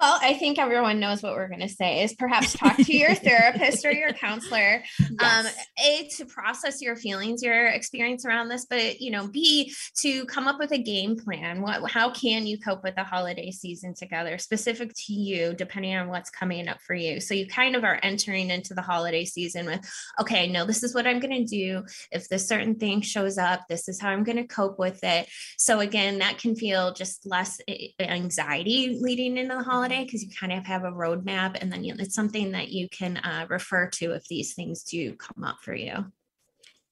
Well, 0.00 0.18
I 0.22 0.32
think 0.32 0.58
everyone 0.58 0.98
knows 0.98 1.22
what 1.22 1.34
we're 1.34 1.48
going 1.48 1.60
to 1.60 1.68
say 1.68 2.02
is 2.02 2.14
perhaps 2.14 2.54
talk 2.54 2.74
to 2.78 2.96
your 2.96 3.14
therapist 3.16 3.84
or 3.84 3.92
your 3.92 4.14
counselor. 4.14 4.82
Um, 4.98 5.16
yes. 5.20 5.46
Um, 5.46 5.52
a 5.78 6.08
to 6.16 6.24
process 6.24 6.80
your 6.80 6.96
feelings, 6.96 7.42
your 7.42 7.66
experience 7.66 8.24
around 8.24 8.48
this, 8.48 8.64
but 8.64 9.02
you 9.02 9.10
know, 9.10 9.28
B 9.28 9.74
to 9.98 10.24
come 10.24 10.48
up 10.48 10.58
with 10.58 10.72
a 10.72 10.78
game 10.78 11.18
plan. 11.18 11.60
What, 11.60 11.90
how 11.90 12.10
can 12.12 12.46
you 12.46 12.58
cope 12.58 12.82
with 12.82 12.94
the 12.94 13.04
holiday 13.04 13.50
season 13.50 13.92
together, 13.92 14.38
specific 14.38 14.94
to 14.94 15.12
you, 15.12 15.52
depending 15.52 15.94
on 15.94 16.08
what's 16.08 16.30
coming 16.30 16.66
up 16.66 16.80
for 16.80 16.94
you? 16.94 17.20
So 17.20 17.34
you 17.34 17.46
kind 17.46 17.76
of 17.76 17.84
are 17.84 18.00
entering 18.02 18.48
into 18.48 18.72
the 18.72 18.80
holiday 18.80 19.26
season 19.26 19.66
with, 19.66 19.86
okay, 20.18 20.48
no, 20.48 20.64
this 20.64 20.82
is 20.82 20.94
what 20.94 21.06
I'm 21.06 21.20
going 21.20 21.44
to 21.44 21.56
do. 21.56 21.84
If 22.10 22.26
this 22.30 22.48
certain 22.48 22.76
thing 22.76 23.02
shows 23.02 23.36
up, 23.36 23.68
this 23.68 23.86
is 23.86 24.00
how 24.00 24.08
I'm 24.08 24.24
going 24.24 24.38
to 24.38 24.46
cope 24.46 24.78
with 24.78 25.04
it. 25.04 25.28
So 25.58 25.80
again, 25.80 26.20
that 26.20 26.38
can 26.38 26.56
feel 26.56 26.94
just 26.94 27.26
less 27.26 27.60
eh, 27.68 27.88
anxiety 27.98 28.98
leading 28.98 29.36
into 29.36 29.56
the 29.56 29.62
holiday 29.62 29.89
holiday 29.90 30.04
because 30.04 30.22
you 30.22 30.30
kind 30.30 30.52
of 30.52 30.66
have 30.66 30.84
a 30.84 30.92
roadmap 30.92 31.56
and 31.60 31.72
then 31.72 31.84
you, 31.84 31.94
it's 31.98 32.14
something 32.14 32.52
that 32.52 32.70
you 32.70 32.88
can 32.88 33.18
uh, 33.18 33.46
refer 33.48 33.88
to 33.88 34.12
if 34.12 34.26
these 34.28 34.54
things 34.54 34.82
do 34.84 35.14
come 35.14 35.44
up 35.44 35.58
for 35.62 35.74
you. 35.74 36.06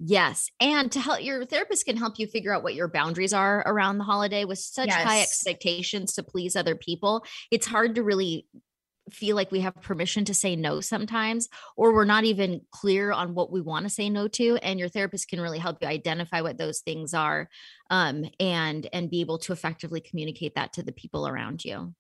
Yes. 0.01 0.49
And 0.61 0.93
to 0.93 1.01
help 1.01 1.23
your 1.23 1.45
therapist 1.45 1.85
can 1.85 1.97
help 1.97 2.19
you 2.19 2.29
figure 2.29 2.55
out 2.55 2.63
what 2.63 2.75
your 2.77 2.87
boundaries 2.87 3.33
are 3.33 3.65
around 3.67 3.99
the 3.99 4.05
holiday 4.05 4.45
with 4.45 4.59
such 4.59 4.89
yes. 4.89 5.03
high 5.03 5.23
expectations 5.23 6.15
to 6.15 6.23
please 6.23 6.55
other 6.55 6.77
people. 6.77 7.25
It's 7.51 7.67
hard 7.67 7.97
to 7.97 8.05
really 8.05 8.47
feel 9.11 9.35
like 9.35 9.51
we 9.51 9.61
have 9.61 9.75
permission 9.81 10.25
to 10.27 10.35
say 10.35 10.55
no 10.55 10.83
sometimes 10.83 11.49
or 11.77 11.95
we're 11.95 12.05
not 12.05 12.25
even 12.25 12.61
clear 12.71 13.11
on 13.11 13.35
what 13.35 13.51
we 13.51 13.61
want 13.61 13.85
to 13.85 13.91
say 13.91 14.11
no 14.11 14.29
to 14.29 14.59
and 14.59 14.79
your 14.79 14.91
therapist 14.91 15.29
can 15.29 15.41
really 15.41 15.59
help 15.59 15.79
you 15.81 15.89
identify 15.89 16.43
what 16.43 16.59
those 16.59 16.81
things 16.81 17.15
are 17.15 17.49
um, 17.89 18.27
and 18.39 18.87
and 18.93 19.11
be 19.11 19.23
able 19.23 19.39
to 19.39 19.55
effectively 19.55 19.99
communicate 20.03 20.55
that 20.57 20.75
to 20.75 20.83
the 20.83 20.93
people 20.93 21.27
around 21.27 21.65
you 21.65 21.95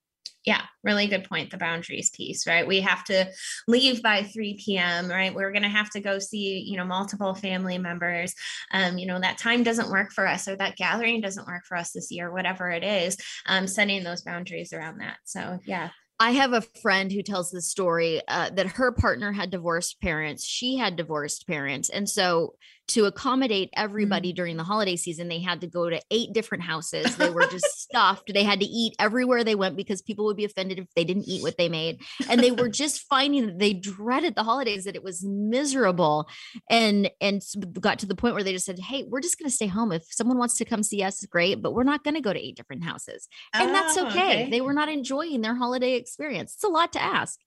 yeah, 0.49 0.63
really 0.83 1.09
good 1.09 1.25
point. 1.25 1.51
The 1.51 1.59
boundaries 1.59 2.09
piece, 2.09 2.47
right? 2.47 2.67
We 2.67 2.81
have 2.81 3.05
to 3.05 3.31
leave 3.67 4.03
by 4.03 4.23
3 4.23 4.59
p.m., 4.65 5.11
right? 5.11 5.35
We're 5.35 5.53
going 5.53 5.63
to 5.63 5.69
have 5.69 5.91
to 5.91 6.01
go 6.01 6.19
see, 6.19 6.65
you 6.67 6.79
know, 6.79 6.87
multiple 6.87 7.35
family 7.35 7.77
members. 7.77 8.35
Um, 8.73 8.97
you 8.97 9.07
know, 9.07 9.21
that 9.21 9.37
time 9.37 9.63
doesn't 9.63 9.91
work 9.91 10.11
for 10.11 10.27
us 10.27 10.49
or 10.49 10.57
that 10.57 10.77
gathering 10.77 11.21
doesn't 11.21 11.47
work 11.47 11.65
for 11.69 11.77
us 11.77 11.93
this 11.93 12.11
year, 12.11 12.33
whatever 12.33 12.71
it 12.71 12.83
is, 12.83 13.19
um, 13.45 13.67
setting 13.67 14.03
those 14.05 14.23
boundaries 14.23 14.73
around 14.73 15.03
that. 15.03 15.19
So, 15.25 15.59
yeah. 15.67 15.91
I 16.19 16.31
have 16.31 16.55
a 16.55 16.63
friend 16.63 17.13
who 17.13 17.23
tells 17.23 17.51
the 17.51 17.61
story 17.61 18.23
uh, 18.27 18.49
that 18.51 18.69
her 18.69 18.91
partner 18.91 19.33
had 19.33 19.51
divorced 19.51 20.01
parents. 20.01 20.47
She 20.47 20.79
had 20.79 20.97
divorced 20.97 21.47
parents. 21.47 21.91
And 21.91 22.09
so 22.09 22.55
to 22.89 23.05
accommodate 23.05 23.71
everybody 23.75 24.33
mm. 24.33 24.37
during 24.37 24.57
the 24.57 24.65
holiday 24.65 24.97
season, 24.97 25.29
they 25.29 25.41
had 25.41 25.61
to 25.61 25.67
go 25.67 25.89
to 25.89 26.01
eight 26.11 26.33
different 26.33 26.65
houses. 26.65 27.17
They 27.17 27.31
were 27.31 27.47
just 27.47 27.67
stuffed. 27.81 28.33
They 28.33 28.43
had 28.43 28.61
to 28.61 28.67
eat 28.67 28.95
everywhere 28.99 29.45
they 29.45 29.55
went 29.55 29.77
because 29.77 30.03
people 30.03 30.25
would 30.27 30.37
be 30.37 30.45
offended 30.45 30.79
if 30.79 30.87
they 30.95 31.05
didn't 31.05 31.29
eat 31.29 31.43
what 31.43 31.59
they 31.59 31.69
made. 31.69 32.01
And 32.29 32.43
they 32.43 32.51
were 32.51 32.69
just 32.69 33.03
finding 33.03 33.47
that 33.47 33.59
they 33.59 33.75
dreaded 33.75 34.35
the 34.35 34.43
holidays, 34.43 34.85
that 34.85 34.97
it 34.97 35.05
was 35.05 35.25
miserable. 35.25 36.29
And 36.71 37.11
and 37.21 37.43
got 37.81 37.99
to 38.01 38.07
the 38.07 38.15
point 38.15 38.35
where 38.35 38.45
they 38.45 38.53
just 38.53 38.67
said, 38.67 38.79
Hey, 38.79 39.05
we're 39.07 39.21
just 39.21 39.39
gonna 39.39 39.51
stay 39.51 39.67
home. 39.67 39.93
If 39.93 40.05
someone 40.11 40.39
wants 40.39 40.57
to 40.59 40.65
come 40.65 40.83
see 40.83 41.03
us, 41.03 41.25
great, 41.27 41.63
but 41.63 41.75
we're 41.75 41.85
not 41.85 42.05
gonna 42.05 42.21
go 42.21 42.33
to 42.33 42.41
eight 42.41 42.57
different 42.57 42.85
houses. 42.85 43.29
And 43.53 43.71
oh, 43.71 43.73
that's 43.73 43.99
okay. 43.99 44.09
okay. 44.09 44.51
They 44.51 44.61
were 44.61 44.73
not 44.73 44.89
enjoying 44.89 45.43
their 45.43 45.55
holiday 45.55 45.95
experience. 45.95 46.55
It's 46.55 46.65
a 46.65 46.69
lot 46.69 46.93
to 46.95 47.03
ask. 47.03 47.39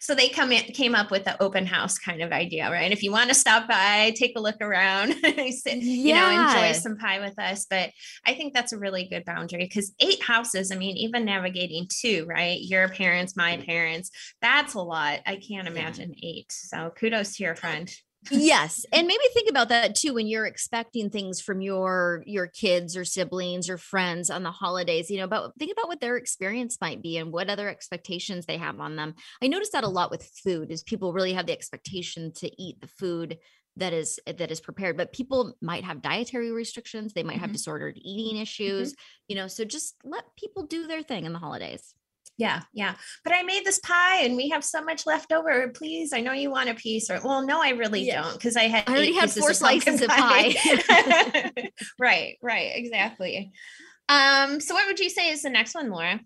So 0.00 0.14
they 0.14 0.28
come 0.28 0.52
in, 0.52 0.64
came 0.72 0.94
up 0.94 1.10
with 1.10 1.24
the 1.24 1.40
open 1.42 1.66
house 1.66 1.98
kind 1.98 2.22
of 2.22 2.32
idea, 2.32 2.70
right? 2.70 2.92
If 2.92 3.02
you 3.02 3.12
want 3.12 3.28
to 3.28 3.34
stop 3.34 3.68
by, 3.68 4.12
take 4.16 4.36
a 4.36 4.40
look 4.40 4.60
around, 4.60 5.14
sit, 5.50 5.78
you 5.78 6.14
know, 6.14 6.30
enjoy 6.30 6.72
some 6.72 6.96
pie 6.96 7.20
with 7.20 7.38
us. 7.38 7.66
But 7.68 7.90
I 8.26 8.34
think 8.34 8.54
that's 8.54 8.72
a 8.72 8.78
really 8.78 9.08
good 9.08 9.24
boundary 9.24 9.64
because 9.64 9.92
eight 10.00 10.22
houses, 10.22 10.72
I 10.72 10.76
mean, 10.76 10.96
even 10.96 11.24
navigating 11.24 11.86
two, 11.88 12.26
right? 12.28 12.60
Your 12.60 12.88
parents, 12.88 13.36
my 13.36 13.58
parents, 13.58 14.10
that's 14.40 14.74
a 14.74 14.80
lot. 14.80 15.20
I 15.26 15.36
can't 15.36 15.68
imagine 15.68 16.14
yeah. 16.16 16.30
eight. 16.30 16.52
So 16.52 16.92
kudos 16.96 17.36
to 17.36 17.44
your 17.44 17.54
friend 17.54 17.92
yes 18.30 18.86
and 18.92 19.06
maybe 19.06 19.22
think 19.34 19.50
about 19.50 19.68
that 19.68 19.94
too 19.94 20.14
when 20.14 20.26
you're 20.26 20.46
expecting 20.46 21.10
things 21.10 21.40
from 21.40 21.60
your 21.60 22.22
your 22.26 22.46
kids 22.46 22.96
or 22.96 23.04
siblings 23.04 23.68
or 23.68 23.76
friends 23.76 24.30
on 24.30 24.42
the 24.42 24.50
holidays 24.50 25.10
you 25.10 25.18
know 25.18 25.26
but 25.26 25.52
think 25.58 25.72
about 25.72 25.88
what 25.88 26.00
their 26.00 26.16
experience 26.16 26.78
might 26.80 27.02
be 27.02 27.16
and 27.16 27.32
what 27.32 27.50
other 27.50 27.68
expectations 27.68 28.46
they 28.46 28.56
have 28.56 28.78
on 28.80 28.96
them 28.96 29.14
i 29.42 29.48
notice 29.48 29.70
that 29.70 29.84
a 29.84 29.88
lot 29.88 30.10
with 30.10 30.30
food 30.44 30.70
is 30.70 30.82
people 30.82 31.12
really 31.12 31.32
have 31.32 31.46
the 31.46 31.52
expectation 31.52 32.32
to 32.32 32.50
eat 32.62 32.80
the 32.80 32.88
food 32.88 33.38
that 33.76 33.92
is 33.92 34.20
that 34.26 34.50
is 34.50 34.60
prepared 34.60 34.96
but 34.96 35.12
people 35.12 35.54
might 35.60 35.84
have 35.84 36.02
dietary 36.02 36.52
restrictions 36.52 37.12
they 37.12 37.22
might 37.22 37.38
have 37.38 37.48
mm-hmm. 37.48 37.52
disordered 37.52 37.96
eating 37.96 38.34
mm-hmm. 38.34 38.42
issues 38.42 38.92
mm-hmm. 38.92 39.02
you 39.28 39.36
know 39.36 39.46
so 39.48 39.64
just 39.64 39.96
let 40.04 40.24
people 40.36 40.66
do 40.66 40.86
their 40.86 41.02
thing 41.02 41.24
in 41.24 41.32
the 41.32 41.38
holidays 41.38 41.94
yeah, 42.42 42.62
yeah. 42.72 42.94
But 43.22 43.34
I 43.34 43.44
made 43.44 43.64
this 43.64 43.78
pie 43.78 44.22
and 44.22 44.34
we 44.36 44.48
have 44.48 44.64
so 44.64 44.82
much 44.82 45.06
left 45.06 45.32
over. 45.32 45.68
Please, 45.68 46.12
I 46.12 46.20
know 46.20 46.32
you 46.32 46.50
want 46.50 46.70
a 46.70 46.74
piece. 46.74 47.08
Or 47.08 47.20
well, 47.22 47.46
no, 47.46 47.62
I 47.62 47.70
really 47.70 48.04
don't 48.06 48.32
because 48.32 48.56
I 48.56 48.64
had 48.64 48.88
I 48.88 48.92
already 48.92 49.14
had 49.14 49.30
four 49.30 49.54
slices 49.54 50.02
of 50.02 50.08
pie. 50.08 50.52
pie. 50.52 51.52
right, 52.00 52.38
right, 52.42 52.72
exactly. 52.74 53.52
Um, 54.08 54.60
so 54.60 54.74
what 54.74 54.86
would 54.88 54.98
you 54.98 55.08
say 55.08 55.30
is 55.30 55.42
the 55.42 55.48
next 55.48 55.74
one, 55.74 55.88
Laura? 55.88 56.20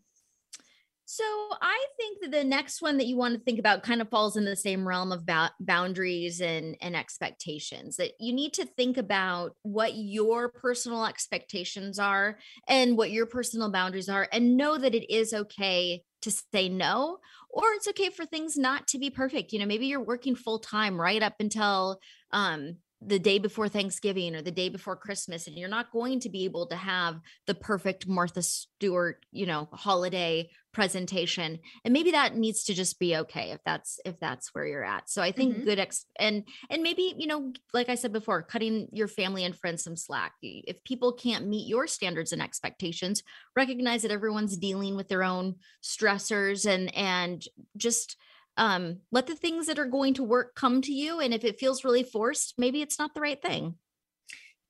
So 1.08 1.22
I 1.62 1.86
think 1.96 2.18
that 2.20 2.32
the 2.32 2.42
next 2.42 2.82
one 2.82 2.96
that 2.96 3.06
you 3.06 3.16
want 3.16 3.34
to 3.34 3.40
think 3.40 3.60
about 3.60 3.84
kind 3.84 4.02
of 4.02 4.10
falls 4.10 4.36
in 4.36 4.44
the 4.44 4.56
same 4.56 4.86
realm 4.86 5.12
of 5.12 5.24
ba- 5.24 5.52
boundaries 5.60 6.40
and 6.40 6.76
and 6.80 6.96
expectations. 6.96 7.96
That 7.96 8.12
you 8.18 8.32
need 8.32 8.52
to 8.54 8.66
think 8.66 8.96
about 8.96 9.52
what 9.62 9.92
your 9.94 10.48
personal 10.48 11.06
expectations 11.06 12.00
are 12.00 12.38
and 12.66 12.96
what 12.96 13.12
your 13.12 13.26
personal 13.26 13.70
boundaries 13.70 14.08
are 14.08 14.28
and 14.32 14.56
know 14.56 14.78
that 14.78 14.96
it 14.96 15.08
is 15.08 15.32
okay 15.32 16.02
to 16.22 16.30
say 16.52 16.68
no 16.68 17.18
or 17.50 17.62
it's 17.74 17.86
okay 17.86 18.10
for 18.10 18.26
things 18.26 18.56
not 18.56 18.88
to 18.88 18.98
be 18.98 19.08
perfect. 19.08 19.52
You 19.52 19.60
know, 19.60 19.66
maybe 19.66 19.86
you're 19.86 20.02
working 20.02 20.34
full 20.34 20.58
time 20.58 21.00
right 21.00 21.22
up 21.22 21.34
until 21.38 22.00
um 22.32 22.78
the 23.02 23.18
day 23.18 23.38
before 23.38 23.68
Thanksgiving 23.68 24.34
or 24.34 24.42
the 24.42 24.50
day 24.50 24.68
before 24.68 24.96
Christmas, 24.96 25.46
and 25.46 25.56
you're 25.56 25.68
not 25.68 25.92
going 25.92 26.20
to 26.20 26.30
be 26.30 26.44
able 26.44 26.66
to 26.68 26.76
have 26.76 27.20
the 27.46 27.54
perfect 27.54 28.08
Martha 28.08 28.42
Stewart, 28.42 29.24
you 29.30 29.44
know, 29.44 29.68
holiday 29.72 30.48
presentation. 30.72 31.58
And 31.84 31.92
maybe 31.92 32.10
that 32.10 32.36
needs 32.36 32.64
to 32.64 32.74
just 32.74 32.98
be 32.98 33.16
okay 33.16 33.50
if 33.50 33.60
that's 33.64 34.00
if 34.04 34.18
that's 34.18 34.54
where 34.54 34.66
you're 34.66 34.84
at. 34.84 35.10
So 35.10 35.22
I 35.22 35.30
think 35.32 35.54
mm-hmm. 35.54 35.64
good 35.64 35.78
ex 35.78 36.06
and 36.18 36.44
and 36.70 36.82
maybe, 36.82 37.14
you 37.18 37.26
know, 37.26 37.52
like 37.72 37.88
I 37.88 37.94
said 37.96 38.12
before, 38.12 38.42
cutting 38.42 38.88
your 38.92 39.08
family 39.08 39.44
and 39.44 39.56
friends 39.56 39.84
some 39.84 39.96
slack. 39.96 40.32
If 40.42 40.82
people 40.84 41.12
can't 41.12 41.46
meet 41.46 41.68
your 41.68 41.86
standards 41.86 42.32
and 42.32 42.42
expectations, 42.42 43.22
recognize 43.54 44.02
that 44.02 44.10
everyone's 44.10 44.56
dealing 44.56 44.96
with 44.96 45.08
their 45.08 45.22
own 45.22 45.56
stressors 45.82 46.66
and 46.66 46.94
and 46.94 47.42
just 47.76 48.16
um, 48.56 48.98
let 49.10 49.26
the 49.26 49.36
things 49.36 49.66
that 49.66 49.78
are 49.78 49.86
going 49.86 50.14
to 50.14 50.24
work 50.24 50.54
come 50.54 50.80
to 50.82 50.92
you. 50.92 51.20
And 51.20 51.34
if 51.34 51.44
it 51.44 51.58
feels 51.58 51.84
really 51.84 52.02
forced, 52.02 52.54
maybe 52.58 52.82
it's 52.82 52.98
not 52.98 53.14
the 53.14 53.20
right 53.20 53.40
thing. 53.40 53.76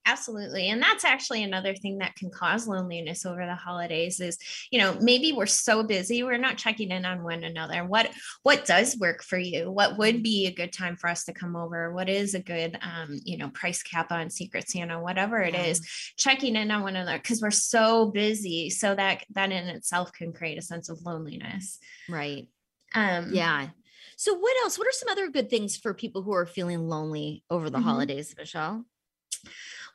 Absolutely. 0.08 0.68
And 0.68 0.80
that's 0.80 1.04
actually 1.04 1.42
another 1.42 1.74
thing 1.74 1.98
that 1.98 2.14
can 2.14 2.30
cause 2.30 2.68
loneliness 2.68 3.26
over 3.26 3.44
the 3.44 3.56
holidays 3.56 4.20
is, 4.20 4.38
you 4.70 4.78
know, 4.78 4.96
maybe 5.00 5.32
we're 5.32 5.46
so 5.46 5.82
busy, 5.82 6.22
we're 6.22 6.38
not 6.38 6.56
checking 6.56 6.92
in 6.92 7.04
on 7.04 7.24
one 7.24 7.42
another. 7.42 7.84
What 7.84 8.10
what 8.44 8.64
does 8.64 8.96
work 8.98 9.24
for 9.24 9.36
you? 9.36 9.68
What 9.68 9.98
would 9.98 10.22
be 10.22 10.46
a 10.46 10.54
good 10.54 10.72
time 10.72 10.94
for 10.96 11.10
us 11.10 11.24
to 11.24 11.32
come 11.32 11.56
over? 11.56 11.92
What 11.92 12.08
is 12.08 12.34
a 12.34 12.40
good 12.40 12.78
um, 12.82 13.18
you 13.24 13.36
know, 13.36 13.48
price 13.48 13.82
cap 13.82 14.12
on 14.12 14.30
Secret 14.30 14.70
Santa, 14.70 15.00
whatever 15.00 15.40
it 15.40 15.56
is, 15.56 15.84
checking 16.16 16.54
in 16.54 16.70
on 16.70 16.82
one 16.82 16.94
another 16.94 17.18
because 17.18 17.42
we're 17.42 17.50
so 17.50 18.12
busy. 18.12 18.70
So 18.70 18.94
that 18.94 19.24
that 19.30 19.50
in 19.50 19.66
itself 19.66 20.12
can 20.12 20.32
create 20.32 20.56
a 20.56 20.62
sense 20.62 20.88
of 20.88 21.02
loneliness. 21.02 21.80
Right. 22.08 22.46
Um, 22.94 23.30
yeah. 23.32 23.68
So, 24.16 24.34
what 24.34 24.56
else? 24.62 24.78
What 24.78 24.88
are 24.88 24.92
some 24.92 25.10
other 25.10 25.28
good 25.28 25.50
things 25.50 25.76
for 25.76 25.92
people 25.92 26.22
who 26.22 26.32
are 26.32 26.46
feeling 26.46 26.88
lonely 26.88 27.44
over 27.50 27.68
the 27.68 27.78
mm-hmm. 27.78 27.88
holidays, 27.88 28.34
Michelle? 28.36 28.84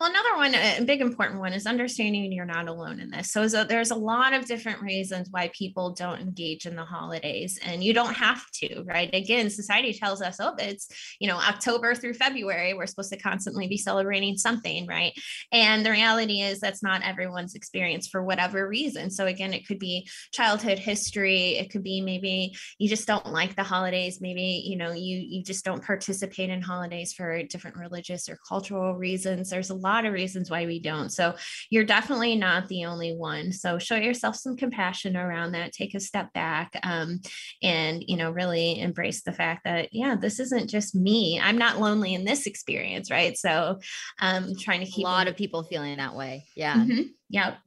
Well, 0.02 0.10
another 0.10 0.36
one, 0.36 0.56
a 0.56 0.84
big 0.84 1.00
important 1.00 1.40
one 1.40 1.54
is 1.54 1.68
understanding 1.68 2.32
you're 2.32 2.44
not 2.44 2.68
alone 2.68 3.00
in 3.00 3.12
this. 3.12 3.30
So, 3.30 3.48
there's 3.48 3.92
a 3.92 3.96
lot 3.96 4.34
of 4.34 4.48
different 4.48 4.82
reasons 4.82 5.28
why 5.30 5.52
people 5.56 5.92
don't 5.92 6.20
engage 6.20 6.66
in 6.66 6.76
the 6.76 6.84
holidays, 6.84 7.60
and 7.64 7.84
you 7.84 7.94
don't 7.94 8.16
have 8.16 8.50
to, 8.54 8.82
right? 8.82 9.14
Again, 9.14 9.52
society 9.52 9.94
tells 9.94 10.24
us, 10.24 10.38
oh, 10.40 10.56
it's, 10.58 10.88
you 11.20 11.28
know, 11.28 11.38
October 11.38 11.94
through 11.94 12.16
February, 12.16 12.74
we're 12.74 12.88
supposed 12.88 13.14
to 13.14 13.20
constantly 13.20 13.68
be 13.68 13.78
celebrating 13.78 14.38
something, 14.38 14.88
right? 14.88 15.14
And 15.52 15.86
the 15.86 15.92
reality 15.92 16.42
is 16.42 16.60
that's 16.60 16.82
not 16.82 17.04
everyone's 17.04 17.54
experience 17.54 18.08
for 18.08 18.24
whatever 18.24 18.68
reason. 18.68 19.12
So, 19.12 19.28
again, 19.28 19.54
it 19.54 19.68
could 19.68 19.78
be 19.78 20.10
childhood 20.32 20.80
history, 20.80 21.60
it 21.60 21.70
could 21.70 21.84
be 21.84 22.02
maybe 22.02 22.56
you 22.80 22.90
just 22.90 23.08
don't 23.08 23.28
like 23.28 23.56
the 23.56 23.62
holidays, 23.62 24.20
maybe, 24.20 24.64
you 24.66 24.78
know, 24.78 24.94
you 24.94 25.18
you 25.18 25.44
just 25.44 25.64
don't 25.64 25.86
participate 25.86 26.50
in 26.50 26.64
holidays 26.64 27.14
for 27.14 27.44
different 27.44 27.78
religious 27.78 28.28
or 28.28 28.40
cultural 28.50 28.96
reasons. 28.96 29.52
There's 29.52 29.70
a 29.70 29.76
lot 29.76 29.91
lot 29.92 30.06
of 30.06 30.14
reasons 30.14 30.50
why 30.50 30.66
we 30.66 30.80
don't. 30.80 31.10
So 31.10 31.36
you're 31.70 31.84
definitely 31.84 32.36
not 32.36 32.68
the 32.68 32.86
only 32.86 33.14
one. 33.16 33.52
So 33.52 33.80
show 33.80 33.96
yourself 33.96 34.36
some 34.36 34.56
compassion 34.56 35.18
around 35.18 35.52
that. 35.52 35.74
Take 35.74 35.96
a 35.96 36.00
step 36.00 36.32
back 36.34 36.80
um, 36.84 37.20
and, 37.62 38.04
you 38.08 38.18
know, 38.18 38.32
really 38.32 38.80
embrace 38.80 39.22
the 39.24 39.34
fact 39.34 39.66
that, 39.66 39.90
yeah, 39.92 40.16
this 40.16 40.40
isn't 40.40 40.70
just 40.70 40.96
me. 40.96 41.40
I'm 41.40 41.58
not 41.58 41.80
lonely 41.80 42.14
in 42.14 42.26
this 42.26 42.48
experience. 42.48 43.12
Right. 43.12 43.38
So 43.38 43.80
um, 44.20 44.54
trying 44.58 44.86
to 44.86 44.92
keep 44.92 45.06
a 45.06 45.10
lot 45.10 45.28
of 45.28 45.36
people 45.36 45.64
feeling 45.64 45.98
that 45.98 46.16
way. 46.16 46.46
Yeah. 46.56 46.76
Mm-hmm. 46.76 47.02
Yep. 47.30 47.58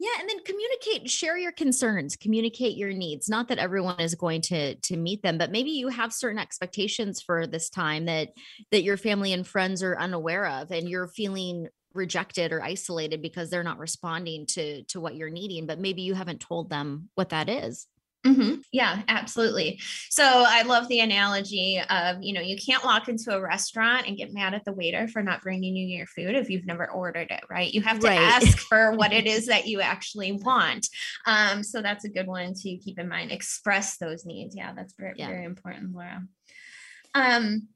Yeah, 0.00 0.10
and 0.20 0.28
then 0.28 0.38
communicate, 0.44 1.10
share 1.10 1.36
your 1.36 1.50
concerns, 1.50 2.14
communicate 2.14 2.76
your 2.76 2.92
needs. 2.92 3.28
Not 3.28 3.48
that 3.48 3.58
everyone 3.58 3.98
is 3.98 4.14
going 4.14 4.42
to 4.42 4.76
to 4.76 4.96
meet 4.96 5.22
them, 5.22 5.38
but 5.38 5.50
maybe 5.50 5.70
you 5.70 5.88
have 5.88 6.12
certain 6.12 6.38
expectations 6.38 7.20
for 7.20 7.48
this 7.48 7.68
time 7.68 8.04
that 8.04 8.28
that 8.70 8.84
your 8.84 8.96
family 8.96 9.32
and 9.32 9.46
friends 9.46 9.82
are 9.82 9.98
unaware 9.98 10.46
of 10.46 10.70
and 10.70 10.88
you're 10.88 11.08
feeling 11.08 11.66
rejected 11.94 12.52
or 12.52 12.62
isolated 12.62 13.22
because 13.22 13.50
they're 13.50 13.64
not 13.64 13.78
responding 13.78 14.46
to 14.46 14.84
to 14.84 15.00
what 15.00 15.16
you're 15.16 15.30
needing, 15.30 15.66
but 15.66 15.80
maybe 15.80 16.02
you 16.02 16.14
haven't 16.14 16.40
told 16.40 16.70
them 16.70 17.08
what 17.16 17.30
that 17.30 17.48
is. 17.48 17.88
Mm-hmm. 18.26 18.56
Yeah, 18.72 19.02
absolutely. 19.06 19.80
So 20.10 20.24
I 20.24 20.62
love 20.62 20.88
the 20.88 21.00
analogy 21.00 21.80
of, 21.88 22.16
you 22.20 22.34
know, 22.34 22.40
you 22.40 22.56
can't 22.56 22.84
walk 22.84 23.08
into 23.08 23.34
a 23.34 23.40
restaurant 23.40 24.06
and 24.06 24.16
get 24.16 24.34
mad 24.34 24.54
at 24.54 24.64
the 24.64 24.72
waiter 24.72 25.06
for 25.06 25.22
not 25.22 25.42
bringing 25.42 25.76
you 25.76 25.86
your 25.86 26.06
food 26.06 26.34
if 26.34 26.50
you've 26.50 26.66
never 26.66 26.90
ordered 26.90 27.30
it, 27.30 27.44
right? 27.48 27.72
You 27.72 27.80
have 27.82 28.00
to 28.00 28.08
right. 28.08 28.18
ask 28.18 28.58
for 28.58 28.92
what 28.92 29.12
it 29.12 29.26
is 29.28 29.46
that 29.46 29.66
you 29.66 29.80
actually 29.80 30.32
want. 30.32 30.88
Um, 31.26 31.62
so 31.62 31.80
that's 31.80 32.04
a 32.04 32.10
good 32.10 32.26
one 32.26 32.54
to 32.54 32.76
keep 32.76 32.98
in 32.98 33.08
mind. 33.08 33.30
Express 33.30 33.98
those 33.98 34.26
needs. 34.26 34.56
Yeah, 34.56 34.72
that's 34.74 34.94
very, 34.98 35.14
yeah. 35.16 35.28
very 35.28 35.44
important, 35.44 35.94
Laura. 35.94 36.22
Um, 37.14 37.68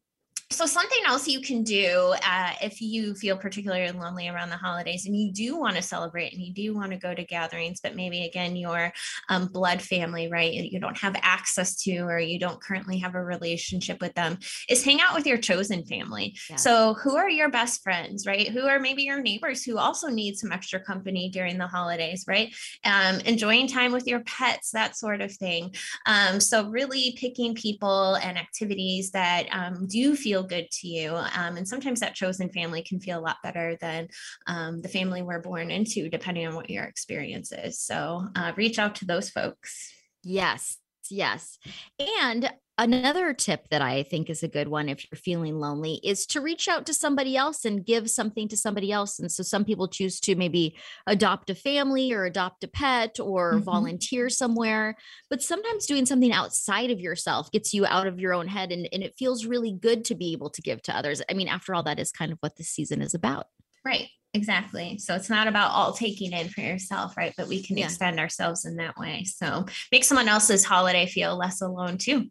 so 0.53 0.67
something 0.67 1.01
else 1.07 1.27
you 1.27 1.41
can 1.41 1.63
do 1.63 2.15
uh, 2.27 2.53
if 2.61 2.81
you 2.81 3.15
feel 3.15 3.37
particularly 3.37 3.91
lonely 3.91 4.29
around 4.29 4.51
the 4.51 4.57
holidays 4.57 5.07
and 5.07 5.17
you 5.17 5.33
do 5.33 5.57
want 5.57 5.75
to 5.77 5.83
celebrate 5.83 6.33
and 6.33 6.43
you 6.43 6.53
do 6.53 6.75
want 6.75 6.91
to 6.91 6.99
go 6.99 7.15
to 7.15 7.25
gatherings 7.25 7.81
but 7.83 7.97
maybe 7.97 8.25
again 8.25 8.55
your 8.55 8.93
um, 9.29 9.47
blood 9.47 9.81
family 9.81 10.29
right 10.31 10.53
you 10.53 10.79
don't 10.79 10.99
have 10.99 11.17
access 11.23 11.77
to 11.77 12.01
or 12.01 12.19
you 12.19 12.39
don't 12.39 12.61
currently 12.61 12.99
have 12.99 13.15
a 13.15 13.23
relationship 13.23 14.01
with 14.01 14.15
them 14.15 14.39
is 14.69 14.85
hang 14.85 15.01
out 15.01 15.15
with 15.15 15.27
your 15.27 15.39
chosen 15.39 15.85
family. 15.85 16.37
Yeah. 16.51 16.57
so 16.57 16.95
who 16.95 17.17
are 17.17 17.31
your 17.31 17.51
best 17.51 17.83
friends 17.83 18.27
right? 18.27 18.49
Who 18.49 18.67
are 18.67 18.79
maybe 18.79 19.03
your 19.03 19.21
neighbors 19.21 19.65
who 19.65 19.79
also 19.79 20.09
need 20.09 20.37
some 20.37 20.53
extra 20.53 20.81
company 20.81 21.31
during 21.31 21.59
the 21.59 21.67
holidays 21.67 22.25
right? 22.29 22.55
Um, 22.85 23.21
enjoying 23.21 23.69
time 23.69 23.93
with 23.93 24.07
your 24.07 24.21
pets 24.21 24.71
that 24.73 24.97
sort 24.97 25.21
of 25.21 25.33
thing. 25.33 25.75
Um, 26.07 26.41
so 26.41 26.69
really 26.69 27.17
picking 27.19 27.55
people 27.55 28.17
and 28.17 28.37
activities 28.37 29.11
that 29.13 29.47
um, 29.51 29.87
do 29.87 30.15
feel 30.15 30.42
good 30.43 30.69
to 30.71 30.89
you. 30.89 31.15
Um, 31.15 31.57
and 31.57 31.67
sometimes 31.67 32.01
that 32.01 32.15
chosen 32.15 32.49
family 32.51 32.83
can 32.83 33.01
feel 33.01 33.19
a 33.19 33.21
lot 33.21 33.37
better 33.43 33.77
than 33.81 34.09
um, 34.47 34.81
the 34.81 34.89
family 34.89 35.23
we're 35.23 35.41
born 35.41 35.71
into, 35.71 36.09
depending 36.09 36.47
on 36.47 36.55
what 36.55 36.71
your 36.71 36.85
experience 36.85 37.53
is. 37.53 37.81
So 37.81 38.27
uh, 38.35 38.53
reach 38.57 38.79
out 38.79 38.97
to 38.97 39.05
those 39.05 39.31
folks. 39.31 39.93
Yes. 40.23 40.79
Yes. 41.11 41.59
And 41.99 42.51
Another 42.79 43.35
tip 43.35 43.69
that 43.69 43.83
I 43.83 44.03
think 44.03 44.31
is 44.31 44.43
a 44.43 44.49
good 44.49 44.67
one 44.67 44.89
if 44.89 45.05
you're 45.05 45.19
feeling 45.19 45.61
lonely 45.61 46.01
is 46.03 46.25
to 46.27 46.41
reach 46.41 46.69
out 46.69 46.87
to 46.87 46.95
somebody 46.95 47.37
else 47.37 47.67
and 47.67 47.85
give 47.85 48.09
something 48.09 48.49
to 48.49 48.57
somebody 48.57 48.91
else. 48.91 49.19
And 49.19 49.31
so 49.31 49.43
some 49.43 49.67
people 49.67 49.89
choose 49.89 50.19
to 50.21 50.35
maybe 50.35 50.77
adopt 51.07 51.51
a 51.51 51.55
family 51.55 52.13
or 52.13 52.25
adopt 52.25 52.65
a 52.65 52.69
pet 52.69 53.21
or 53.21 53.55
mm-hmm. 53.55 53.65
volunteer 53.65 54.31
somewhere. 54.31 54.97
But 55.29 55.43
sometimes 55.43 55.85
doing 55.85 56.07
something 56.07 56.33
outside 56.33 56.91
of 56.91 56.99
yourself 56.99 57.53
gets 57.53 57.75
you 57.75 57.85
out 57.85 58.07
of 58.07 58.19
your 58.19 58.33
own 58.33 58.49
head 58.49 58.73
and, 58.73 58.89
and 58.91 59.03
it 59.03 59.17
feels 59.19 59.45
really 59.45 59.73
good 59.73 60.07
to 60.07 60.15
be 60.15 60.33
able 60.33 60.49
to 60.51 60.63
give 60.63 60.81
to 60.83 60.97
others. 60.97 61.21
I 61.31 61.35
mean, 61.35 61.49
after 61.49 61.75
all, 61.75 61.83
that 61.83 62.01
is 62.01 62.11
kind 62.11 62.33
of 62.33 62.39
what 62.41 62.57
this 62.57 62.71
season 62.71 63.03
is 63.03 63.13
about. 63.13 63.47
Right. 63.85 64.09
Exactly. 64.35 64.97
So 64.97 65.15
it's 65.15 65.29
not 65.29 65.47
about 65.47 65.73
all 65.73 65.93
taking 65.93 66.33
in 66.33 66.49
for 66.49 66.63
yourself, 66.63 67.19
right? 67.19 67.35
But 67.37 67.49
we 67.49 67.63
can 67.63 67.77
yeah. 67.77 67.85
extend 67.85 68.19
ourselves 68.19 68.65
in 68.65 68.77
that 68.77 68.97
way. 68.97 69.25
So 69.25 69.67
make 69.91 70.05
someone 70.05 70.29
else's 70.29 70.65
holiday 70.65 71.05
feel 71.05 71.37
less 71.37 71.61
alone 71.61 71.99
too. 71.99 72.29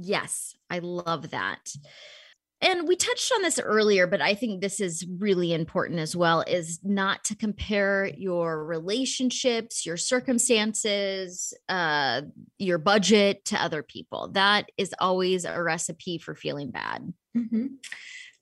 Yes, 0.00 0.54
I 0.68 0.78
love 0.78 1.30
that. 1.30 1.72
And 2.62 2.86
we 2.86 2.94
touched 2.94 3.32
on 3.34 3.40
this 3.40 3.58
earlier, 3.58 4.06
but 4.06 4.20
I 4.20 4.34
think 4.34 4.60
this 4.60 4.80
is 4.80 5.06
really 5.18 5.54
important 5.54 5.98
as 5.98 6.14
well 6.14 6.44
is 6.46 6.78
not 6.84 7.24
to 7.24 7.34
compare 7.34 8.06
your 8.06 8.66
relationships, 8.66 9.86
your 9.86 9.96
circumstances, 9.96 11.54
uh, 11.70 12.20
your 12.58 12.76
budget 12.76 13.46
to 13.46 13.62
other 13.62 13.82
people. 13.82 14.28
That 14.32 14.66
is 14.76 14.94
always 14.98 15.46
a 15.46 15.62
recipe 15.62 16.18
for 16.18 16.34
feeling 16.34 16.70
bad. 16.70 17.14
Mm-hmm 17.34 17.66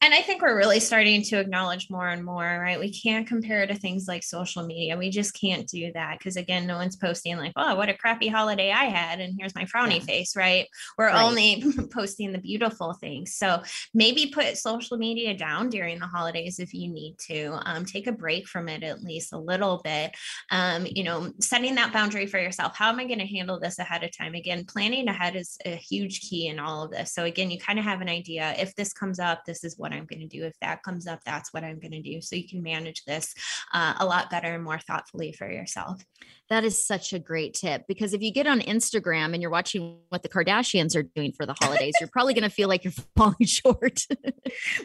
and 0.00 0.14
I 0.14 0.22
think 0.22 0.42
we're 0.42 0.56
really 0.56 0.78
starting 0.78 1.22
to 1.24 1.40
acknowledge 1.40 1.90
more 1.90 2.06
and 2.08 2.24
more, 2.24 2.44
right? 2.44 2.78
We 2.78 2.92
can't 2.92 3.26
compare 3.26 3.66
to 3.66 3.74
things 3.74 4.06
like 4.06 4.22
social 4.22 4.64
media. 4.64 4.96
We 4.96 5.10
just 5.10 5.34
can't 5.34 5.66
do 5.66 5.90
that 5.92 6.18
because, 6.18 6.36
again, 6.36 6.68
no 6.68 6.76
one's 6.76 6.94
posting 6.94 7.36
like, 7.36 7.52
"Oh, 7.56 7.74
what 7.74 7.88
a 7.88 7.94
crappy 7.94 8.28
holiday 8.28 8.70
I 8.70 8.84
had," 8.84 9.18
and 9.18 9.34
here's 9.36 9.56
my 9.56 9.64
frowny 9.64 9.98
yeah. 9.98 10.04
face, 10.04 10.36
right? 10.36 10.68
We're 10.96 11.06
right. 11.06 11.24
only 11.24 11.64
posting 11.92 12.32
the 12.32 12.38
beautiful 12.38 12.92
things. 12.92 13.34
So 13.34 13.62
maybe 13.92 14.30
put 14.32 14.56
social 14.56 14.98
media 14.98 15.36
down 15.36 15.68
during 15.68 15.98
the 15.98 16.06
holidays 16.06 16.60
if 16.60 16.72
you 16.72 16.88
need 16.88 17.16
to. 17.26 17.58
Um, 17.64 17.84
take 17.84 18.06
a 18.06 18.12
break 18.12 18.46
from 18.46 18.68
it 18.68 18.84
at 18.84 19.02
least 19.02 19.32
a 19.32 19.38
little 19.38 19.80
bit. 19.82 20.14
Um, 20.52 20.86
you 20.86 21.02
know, 21.02 21.32
setting 21.40 21.74
that 21.74 21.92
boundary 21.92 22.26
for 22.26 22.38
yourself. 22.38 22.76
How 22.76 22.88
am 22.90 23.00
I 23.00 23.04
going 23.04 23.18
to 23.18 23.26
handle 23.26 23.58
this 23.58 23.80
ahead 23.80 24.04
of 24.04 24.16
time? 24.16 24.34
Again, 24.34 24.64
planning 24.64 25.08
ahead 25.08 25.34
is 25.34 25.58
a 25.66 25.74
huge 25.74 26.20
key 26.20 26.46
in 26.46 26.60
all 26.60 26.84
of 26.84 26.92
this. 26.92 27.12
So 27.12 27.24
again, 27.24 27.50
you 27.50 27.58
kind 27.58 27.80
of 27.80 27.84
have 27.84 28.00
an 28.00 28.08
idea. 28.08 28.54
If 28.56 28.76
this 28.76 28.92
comes 28.92 29.18
up, 29.18 29.44
this 29.44 29.64
is 29.64 29.76
what 29.76 29.87
what 29.88 29.96
I'm 29.96 30.06
going 30.06 30.20
to 30.20 30.26
do. 30.26 30.44
If 30.44 30.54
that 30.60 30.82
comes 30.82 31.06
up, 31.06 31.20
that's 31.24 31.52
what 31.52 31.64
I'm 31.64 31.78
going 31.78 31.92
to 31.92 32.02
do. 32.02 32.20
So 32.20 32.36
you 32.36 32.48
can 32.48 32.62
manage 32.62 33.04
this 33.04 33.34
uh, 33.72 33.94
a 33.98 34.06
lot 34.06 34.30
better 34.30 34.54
and 34.54 34.64
more 34.64 34.78
thoughtfully 34.78 35.32
for 35.32 35.50
yourself. 35.50 36.04
That 36.50 36.64
is 36.64 36.82
such 36.82 37.12
a 37.12 37.18
great 37.18 37.54
tip 37.54 37.84
because 37.88 38.14
if 38.14 38.22
you 38.22 38.32
get 38.32 38.46
on 38.46 38.60
Instagram 38.60 39.32
and 39.32 39.42
you're 39.42 39.50
watching 39.50 39.98
what 40.08 40.22
the 40.22 40.28
Kardashians 40.28 40.96
are 40.96 41.02
doing 41.02 41.32
for 41.32 41.46
the 41.46 41.54
holidays, 41.60 41.94
you're 42.00 42.08
probably 42.10 42.34
going 42.34 42.48
to 42.48 42.54
feel 42.54 42.68
like 42.68 42.84
you're 42.84 42.92
falling 43.16 43.44
short. 43.44 44.06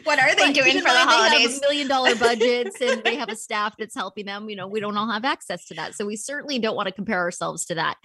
what 0.04 0.18
are 0.18 0.34
they 0.34 0.46
but 0.46 0.54
doing 0.54 0.78
for 0.78 0.90
the 0.90 0.90
holidays? 0.90 1.46
They 1.48 1.52
have 1.52 1.60
million 1.60 1.88
dollar 1.88 2.14
budgets 2.18 2.80
and 2.80 3.02
they 3.02 3.16
have 3.16 3.28
a 3.28 3.36
staff 3.36 3.74
that's 3.78 3.94
helping 3.94 4.26
them. 4.26 4.48
You 4.48 4.56
know, 4.56 4.66
we 4.66 4.80
don't 4.80 4.96
all 4.96 5.10
have 5.10 5.24
access 5.24 5.66
to 5.66 5.74
that. 5.74 5.94
So 5.94 6.06
we 6.06 6.16
certainly 6.16 6.58
don't 6.58 6.76
want 6.76 6.88
to 6.88 6.94
compare 6.94 7.20
ourselves 7.20 7.64
to 7.66 7.74
that. 7.76 7.96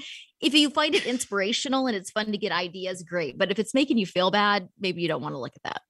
If 0.42 0.54
you 0.54 0.70
find 0.70 0.96
it 0.96 1.06
inspirational 1.06 1.88
and 1.88 1.96
it's 1.96 2.12
fun 2.12 2.32
to 2.32 2.38
get 2.38 2.54
ideas, 2.54 3.04
great. 3.04 3.38
But 3.38 3.52
if 3.52 3.60
it's 3.60 3.74
making 3.74 3.98
you 3.98 4.06
feel 4.06 4.32
bad, 4.32 4.70
maybe 4.80 5.02
you 5.02 5.10
don't 5.10 5.22
want 5.22 5.36
to 5.36 5.40
look 5.40 5.54
at 5.56 5.64
that. 5.64 5.82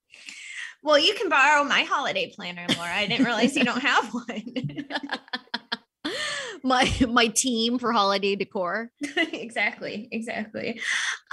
Well, 0.82 0.98
you 0.98 1.14
can 1.16 1.30
borrow 1.30 1.64
my 1.64 1.84
holiday 1.84 2.32
planner, 2.34 2.66
Laura. 2.78 2.92
I 2.92 3.06
didn't 3.06 3.26
realize 3.26 3.56
you 3.56 3.66
don't 3.66 3.82
have 3.82 4.14
one. 4.14 4.28
my 6.64 6.92
my 7.10 7.28
team 7.28 7.80
for 7.80 7.92
holiday 7.92 8.36
decor. 8.36 8.92
exactly, 9.18 10.08
exactly. 10.12 10.80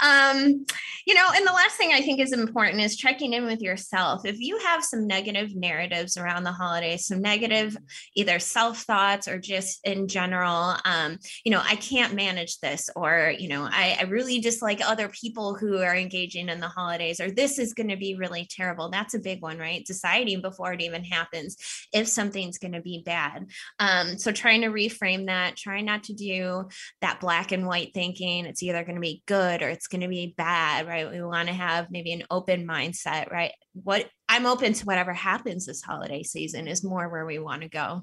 Um, 0.01 0.65
you 1.05 1.15
know, 1.15 1.25
and 1.33 1.47
the 1.47 1.53
last 1.53 1.77
thing 1.77 1.91
I 1.93 2.01
think 2.01 2.19
is 2.19 2.33
important 2.33 2.81
is 2.81 2.95
checking 2.95 3.33
in 3.33 3.45
with 3.45 3.61
yourself. 3.61 4.25
If 4.25 4.39
you 4.39 4.57
have 4.59 4.83
some 4.83 5.07
negative 5.07 5.55
narratives 5.55 6.17
around 6.17 6.43
the 6.43 6.51
holidays, 6.51 7.07
some 7.07 7.21
negative 7.21 7.77
either 8.15 8.39
self 8.39 8.81
thoughts 8.81 9.27
or 9.27 9.39
just 9.39 9.79
in 9.85 10.07
general, 10.07 10.75
um, 10.85 11.17
you 11.43 11.51
know, 11.51 11.61
I 11.63 11.75
can't 11.75 12.13
manage 12.13 12.59
this, 12.59 12.89
or 12.95 13.33
you 13.37 13.47
know, 13.47 13.67
I, 13.69 13.97
I 13.99 14.03
really 14.03 14.39
dislike 14.39 14.81
other 14.83 15.09
people 15.09 15.55
who 15.55 15.77
are 15.77 15.95
engaging 15.95 16.49
in 16.49 16.59
the 16.59 16.67
holidays, 16.67 17.19
or 17.19 17.31
this 17.31 17.57
is 17.57 17.73
going 17.73 17.89
to 17.89 17.97
be 17.97 18.15
really 18.15 18.47
terrible. 18.49 18.89
That's 18.89 19.13
a 19.13 19.19
big 19.19 19.41
one, 19.41 19.57
right? 19.57 19.85
Deciding 19.85 20.41
before 20.41 20.73
it 20.73 20.81
even 20.81 21.03
happens 21.03 21.57
if 21.93 22.07
something's 22.07 22.57
going 22.57 22.73
to 22.73 22.81
be 22.81 23.01
bad. 23.05 23.47
Um, 23.79 24.17
so 24.17 24.31
trying 24.31 24.61
to 24.61 24.67
reframe 24.67 25.16
reframe 25.17 25.27
that, 25.27 25.55
try 25.55 25.81
not 25.81 26.03
to 26.03 26.13
do 26.13 26.67
that 27.01 27.19
black 27.19 27.51
and 27.51 27.67
white 27.67 27.93
thinking. 27.93 28.45
It's 28.45 28.63
either 28.63 28.83
going 28.83 28.95
to 28.95 29.01
be 29.01 29.23
good 29.25 29.61
or 29.61 29.69
it's 29.69 29.87
going 29.87 30.01
to 30.01 30.07
be 30.07 30.33
bad, 30.37 30.87
right? 30.87 31.09
We 31.09 31.21
want 31.21 31.47
to 31.47 31.53
have 31.53 31.87
maybe 31.89 32.13
an 32.13 32.23
open 32.29 32.67
mindset, 32.67 33.31
right? 33.31 33.51
What 33.73 34.07
I'm 34.29 34.45
open 34.45 34.73
to 34.73 34.85
whatever 34.85 35.13
happens 35.13 35.65
this 35.65 35.81
holiday 35.81 36.23
season 36.23 36.67
is 36.67 36.83
more 36.83 37.09
where 37.09 37.25
we 37.25 37.39
want 37.39 37.61
to 37.63 37.69
go. 37.69 38.01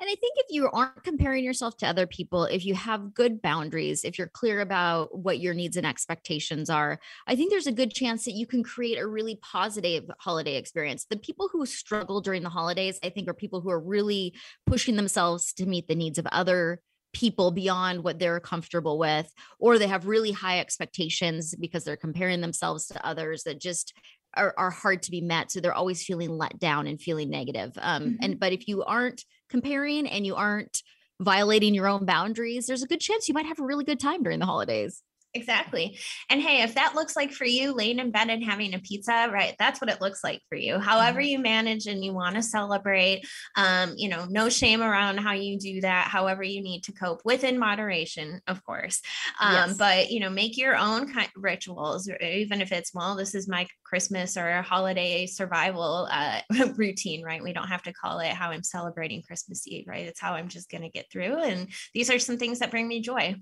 And 0.00 0.08
I 0.08 0.14
think 0.14 0.34
if 0.36 0.46
you 0.50 0.70
aren't 0.70 1.02
comparing 1.02 1.44
yourself 1.44 1.76
to 1.78 1.86
other 1.86 2.06
people, 2.06 2.44
if 2.44 2.64
you 2.64 2.74
have 2.74 3.14
good 3.14 3.42
boundaries, 3.42 4.04
if 4.04 4.16
you're 4.16 4.28
clear 4.28 4.60
about 4.60 5.16
what 5.16 5.40
your 5.40 5.54
needs 5.54 5.76
and 5.76 5.86
expectations 5.86 6.70
are, 6.70 7.00
I 7.26 7.34
think 7.34 7.50
there's 7.50 7.66
a 7.66 7.72
good 7.72 7.92
chance 7.92 8.24
that 8.24 8.34
you 8.34 8.46
can 8.46 8.62
create 8.62 8.98
a 8.98 9.06
really 9.06 9.40
positive 9.42 10.04
holiday 10.20 10.56
experience. 10.56 11.06
The 11.10 11.16
people 11.16 11.48
who 11.52 11.66
struggle 11.66 12.20
during 12.20 12.44
the 12.44 12.48
holidays, 12.48 13.00
I 13.02 13.10
think, 13.10 13.28
are 13.28 13.34
people 13.34 13.60
who 13.60 13.70
are 13.70 13.80
really 13.80 14.34
pushing 14.66 14.94
themselves 14.94 15.52
to 15.54 15.66
meet 15.66 15.88
the 15.88 15.96
needs 15.96 16.18
of 16.18 16.26
other 16.26 16.80
people 17.12 17.50
beyond 17.50 18.04
what 18.04 18.18
they're 18.18 18.38
comfortable 18.38 18.98
with 18.98 19.32
or 19.58 19.78
they 19.78 19.86
have 19.86 20.06
really 20.06 20.30
high 20.30 20.60
expectations 20.60 21.54
because 21.58 21.82
they're 21.82 21.96
comparing 21.96 22.40
themselves 22.40 22.86
to 22.86 23.06
others 23.06 23.44
that 23.44 23.58
just 23.60 23.94
are, 24.36 24.54
are 24.58 24.70
hard 24.70 25.02
to 25.02 25.10
be 25.10 25.22
met 25.22 25.50
so 25.50 25.58
they're 25.58 25.72
always 25.72 26.04
feeling 26.04 26.36
let 26.36 26.58
down 26.58 26.86
and 26.86 27.00
feeling 27.00 27.30
negative 27.30 27.72
um, 27.80 28.02
mm-hmm. 28.02 28.14
and 28.20 28.38
but 28.38 28.52
if 28.52 28.68
you 28.68 28.84
aren't 28.84 29.24
comparing 29.48 30.06
and 30.06 30.26
you 30.26 30.34
aren't 30.34 30.82
violating 31.20 31.74
your 31.74 31.88
own 31.88 32.04
boundaries 32.04 32.66
there's 32.66 32.82
a 32.82 32.86
good 32.86 33.00
chance 33.00 33.28
you 33.28 33.34
might 33.34 33.46
have 33.46 33.58
a 33.58 33.64
really 33.64 33.84
good 33.84 33.98
time 33.98 34.22
during 34.22 34.38
the 34.38 34.46
holidays 34.46 35.02
Exactly. 35.34 35.98
And 36.30 36.40
hey, 36.40 36.62
if 36.62 36.74
that 36.76 36.94
looks 36.94 37.14
like 37.14 37.32
for 37.32 37.44
you 37.44 37.74
laying 37.74 37.98
in 37.98 38.10
bed 38.10 38.30
and 38.30 38.42
having 38.42 38.72
a 38.72 38.78
pizza, 38.78 39.28
right? 39.30 39.54
That's 39.58 39.78
what 39.78 39.90
it 39.90 40.00
looks 40.00 40.24
like 40.24 40.40
for 40.48 40.56
you. 40.56 40.78
However, 40.78 41.20
mm-hmm. 41.20 41.28
you 41.28 41.38
manage 41.38 41.86
and 41.86 42.02
you 42.02 42.14
want 42.14 42.36
to 42.36 42.42
celebrate, 42.42 43.26
um, 43.54 43.92
you 43.96 44.08
know, 44.08 44.26
no 44.30 44.48
shame 44.48 44.82
around 44.82 45.18
how 45.18 45.32
you 45.32 45.58
do 45.58 45.82
that, 45.82 46.08
however 46.08 46.42
you 46.42 46.62
need 46.62 46.84
to 46.84 46.92
cope 46.92 47.20
within 47.26 47.58
moderation, 47.58 48.40
of 48.46 48.64
course. 48.64 49.02
Um, 49.38 49.52
yes. 49.52 49.76
But, 49.76 50.10
you 50.10 50.20
know, 50.20 50.30
make 50.30 50.56
your 50.56 50.76
own 50.76 51.12
kind 51.12 51.28
of 51.36 51.42
rituals, 51.42 52.08
even 52.08 52.62
if 52.62 52.72
it's, 52.72 52.94
well, 52.94 53.14
this 53.14 53.34
is 53.34 53.46
my 53.46 53.66
Christmas 53.84 54.36
or 54.38 54.62
holiday 54.62 55.26
survival 55.26 56.08
uh, 56.10 56.40
routine, 56.76 57.22
right? 57.22 57.42
We 57.42 57.52
don't 57.52 57.68
have 57.68 57.82
to 57.82 57.92
call 57.92 58.20
it 58.20 58.32
how 58.32 58.50
I'm 58.50 58.62
celebrating 58.62 59.22
Christmas 59.22 59.66
Eve, 59.68 59.84
right? 59.86 60.06
It's 60.06 60.20
how 60.20 60.32
I'm 60.32 60.48
just 60.48 60.70
going 60.70 60.82
to 60.82 60.88
get 60.88 61.10
through. 61.12 61.36
And 61.42 61.68
these 61.92 62.10
are 62.10 62.18
some 62.18 62.38
things 62.38 62.60
that 62.60 62.70
bring 62.70 62.88
me 62.88 63.00
joy. 63.00 63.36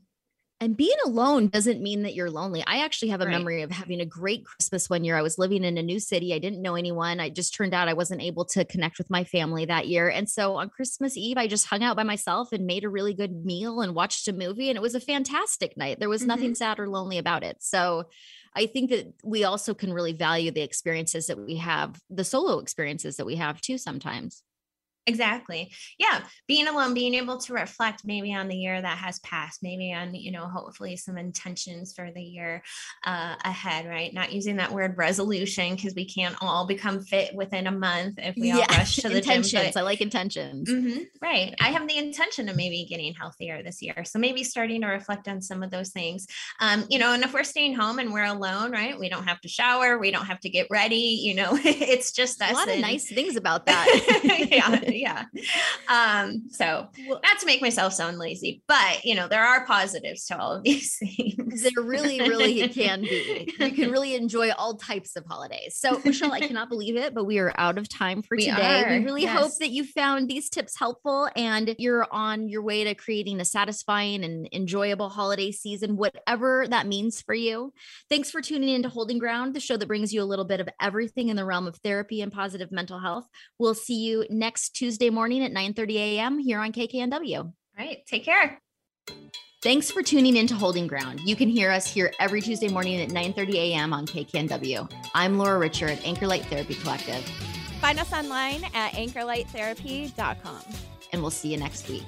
And 0.58 0.74
being 0.74 0.96
alone 1.04 1.48
doesn't 1.48 1.82
mean 1.82 2.02
that 2.04 2.14
you're 2.14 2.30
lonely. 2.30 2.64
I 2.66 2.82
actually 2.82 3.08
have 3.08 3.20
a 3.20 3.26
right. 3.26 3.32
memory 3.32 3.60
of 3.60 3.70
having 3.70 4.00
a 4.00 4.06
great 4.06 4.46
Christmas 4.46 4.88
one 4.88 5.04
year. 5.04 5.14
I 5.14 5.20
was 5.22 5.36
living 5.36 5.64
in 5.64 5.76
a 5.76 5.82
new 5.82 6.00
city. 6.00 6.32
I 6.32 6.38
didn't 6.38 6.62
know 6.62 6.76
anyone. 6.76 7.20
I 7.20 7.28
just 7.28 7.54
turned 7.54 7.74
out 7.74 7.88
I 7.88 7.92
wasn't 7.92 8.22
able 8.22 8.46
to 8.46 8.64
connect 8.64 8.96
with 8.96 9.10
my 9.10 9.22
family 9.22 9.66
that 9.66 9.86
year. 9.86 10.08
And 10.08 10.26
so 10.28 10.56
on 10.56 10.70
Christmas 10.70 11.14
Eve, 11.14 11.36
I 11.36 11.46
just 11.46 11.66
hung 11.66 11.82
out 11.82 11.96
by 11.96 12.04
myself 12.04 12.52
and 12.52 12.64
made 12.64 12.84
a 12.84 12.88
really 12.88 13.12
good 13.12 13.44
meal 13.44 13.82
and 13.82 13.94
watched 13.94 14.28
a 14.28 14.32
movie. 14.32 14.70
And 14.70 14.78
it 14.78 14.82
was 14.82 14.94
a 14.94 15.00
fantastic 15.00 15.76
night. 15.76 16.00
There 16.00 16.08
was 16.08 16.22
mm-hmm. 16.22 16.28
nothing 16.28 16.54
sad 16.54 16.78
or 16.78 16.88
lonely 16.88 17.18
about 17.18 17.44
it. 17.44 17.58
So 17.60 18.04
I 18.54 18.64
think 18.64 18.88
that 18.88 19.12
we 19.22 19.44
also 19.44 19.74
can 19.74 19.92
really 19.92 20.14
value 20.14 20.50
the 20.50 20.62
experiences 20.62 21.26
that 21.26 21.38
we 21.38 21.56
have, 21.56 22.00
the 22.08 22.24
solo 22.24 22.60
experiences 22.60 23.18
that 23.18 23.26
we 23.26 23.36
have 23.36 23.60
too 23.60 23.76
sometimes. 23.76 24.42
Exactly. 25.06 25.70
Yeah 25.98 26.20
being 26.48 26.68
alone 26.68 26.94
being 26.94 27.14
able 27.14 27.38
to 27.38 27.52
reflect 27.52 28.02
maybe 28.04 28.34
on 28.34 28.48
the 28.48 28.56
year 28.56 28.80
that 28.80 28.98
has 28.98 29.18
passed 29.20 29.62
maybe 29.62 29.92
on 29.92 30.14
you 30.14 30.30
know 30.30 30.46
hopefully 30.46 30.96
some 30.96 31.18
intentions 31.18 31.92
for 31.92 32.10
the 32.12 32.22
year 32.22 32.62
uh, 33.04 33.34
ahead 33.44 33.86
right? 33.86 34.12
Not 34.12 34.32
using 34.32 34.56
that 34.56 34.72
word 34.72 34.96
resolution 34.96 35.74
because 35.74 35.94
we 35.94 36.04
can't 36.04 36.36
all 36.40 36.66
become 36.66 37.00
fit 37.00 37.34
within 37.34 37.66
a 37.66 37.72
month 37.72 38.18
if 38.18 38.36
we 38.36 38.48
yeah. 38.48 38.58
all 38.58 38.78
rush 38.78 38.96
to 38.96 39.08
the 39.08 39.16
intentions 39.16 39.50
gym 39.50 39.72
but, 39.72 39.80
i 39.80 39.82
like 39.82 40.00
intentions. 40.00 40.70
Mm-hmm, 40.70 41.00
right. 41.20 41.54
I 41.60 41.68
have 41.68 41.86
the 41.88 41.96
intention 41.96 42.48
of 42.48 42.56
maybe 42.56 42.86
getting 42.88 43.14
healthier 43.14 43.62
this 43.62 43.82
year 43.82 44.04
so 44.04 44.18
maybe 44.18 44.44
starting 44.44 44.82
to 44.82 44.86
reflect 44.86 45.28
on 45.28 45.40
some 45.40 45.62
of 45.62 45.70
those 45.70 45.90
things. 45.90 46.26
Um, 46.60 46.84
you 46.88 46.98
know 46.98 47.12
and 47.12 47.22
if 47.24 47.32
we're 47.32 47.44
staying 47.44 47.74
home 47.74 47.98
and 47.98 48.12
we're 48.12 48.24
alone 48.24 48.72
right 48.72 48.98
we 48.98 49.08
don't 49.08 49.24
have 49.24 49.40
to 49.40 49.48
shower 49.48 49.98
we 49.98 50.10
don't 50.10 50.26
have 50.26 50.40
to 50.40 50.48
get 50.48 50.66
ready 50.70 51.20
you 51.22 51.34
know 51.34 51.50
it's 51.64 52.12
just 52.12 52.40
us 52.42 52.50
a 52.50 52.54
lot 52.54 52.68
and- 52.68 52.76
of 52.76 52.80
nice 52.80 53.08
things 53.08 53.36
about 53.36 53.66
that. 53.66 54.48
Yeah 54.50 54.80
yeah. 55.00 55.24
Um, 55.88 56.44
so 56.50 56.88
well, 57.08 57.20
not 57.22 57.38
to 57.40 57.46
make 57.46 57.60
myself 57.60 57.92
sound 57.92 58.18
lazy, 58.18 58.62
but 58.66 59.04
you 59.04 59.14
know, 59.14 59.28
there 59.28 59.44
are 59.44 59.66
positives 59.66 60.24
to 60.26 60.38
all 60.38 60.52
of 60.52 60.62
these 60.62 60.96
things. 60.98 61.62
There 61.62 61.84
really, 61.84 62.20
really 62.20 62.68
can 62.68 63.02
be. 63.02 63.52
You 63.66 63.72
can 63.72 63.90
really 63.90 64.14
enjoy 64.14 64.52
all 64.52 64.76
types 64.76 65.16
of 65.16 65.24
holidays. 65.26 65.76
So 65.76 66.00
Michelle, 66.04 66.32
I 66.32 66.40
cannot 66.40 66.68
believe 66.68 66.96
it, 66.96 67.14
but 67.14 67.24
we 67.24 67.38
are 67.38 67.52
out 67.56 67.78
of 67.78 67.88
time 67.88 68.22
for 68.22 68.36
we 68.36 68.46
today. 68.46 68.84
Are. 68.84 68.98
We 68.98 69.04
really 69.04 69.22
yes. 69.22 69.38
hope 69.38 69.52
that 69.58 69.70
you 69.70 69.84
found 69.84 70.28
these 70.28 70.48
tips 70.48 70.78
helpful 70.78 71.28
and 71.34 71.74
you're 71.78 72.06
on 72.12 72.48
your 72.48 72.62
way 72.62 72.84
to 72.84 72.94
creating 72.94 73.40
a 73.40 73.44
satisfying 73.44 74.24
and 74.24 74.48
enjoyable 74.52 75.08
holiday 75.08 75.50
season, 75.50 75.96
whatever 75.96 76.66
that 76.68 76.86
means 76.86 77.20
for 77.20 77.34
you. 77.34 77.72
Thanks 78.08 78.30
for 78.30 78.40
tuning 78.40 78.68
in 78.68 78.82
to 78.82 78.88
Holding 78.88 79.18
Ground, 79.18 79.54
the 79.54 79.60
show 79.60 79.76
that 79.76 79.88
brings 79.88 80.12
you 80.12 80.22
a 80.22 80.24
little 80.24 80.44
bit 80.44 80.60
of 80.60 80.68
everything 80.80 81.28
in 81.28 81.36
the 81.36 81.44
realm 81.44 81.66
of 81.66 81.76
therapy 81.76 82.20
and 82.20 82.32
positive 82.32 82.70
mental 82.70 83.00
health. 83.00 83.26
We'll 83.58 83.74
see 83.74 84.04
you 84.04 84.26
next 84.30 84.70
Tuesday 84.70 84.85
morning 85.10 85.44
at 85.44 85.52
9:30 85.52 85.94
a.m. 85.96 86.38
here 86.38 86.58
on 86.60 86.72
KKNW. 86.72 87.38
All 87.38 87.52
right. 87.76 87.98
Take 88.06 88.24
care. 88.24 88.60
Thanks 89.62 89.90
for 89.90 90.02
tuning 90.02 90.36
in 90.36 90.46
to 90.46 90.54
Holding 90.54 90.86
Ground. 90.86 91.20
You 91.24 91.34
can 91.34 91.48
hear 91.48 91.72
us 91.72 91.92
here 91.92 92.12
every 92.20 92.40
Tuesday 92.40 92.68
morning 92.68 93.00
at 93.00 93.08
9:30 93.08 93.54
a.m. 93.54 93.92
on 93.92 94.06
KKNW. 94.06 94.90
I'm 95.14 95.38
Laura 95.38 95.58
Richer 95.58 95.88
at 95.88 96.04
Anchor 96.06 96.26
Light 96.26 96.44
Therapy 96.46 96.74
Collective. 96.74 97.22
Find 97.80 97.98
us 97.98 98.12
online 98.12 98.64
at 98.74 98.92
anchorlighttherapy.com. 98.92 100.62
And 101.12 101.20
we'll 101.20 101.30
see 101.30 101.48
you 101.48 101.56
next 101.58 101.88
week. 101.88 102.04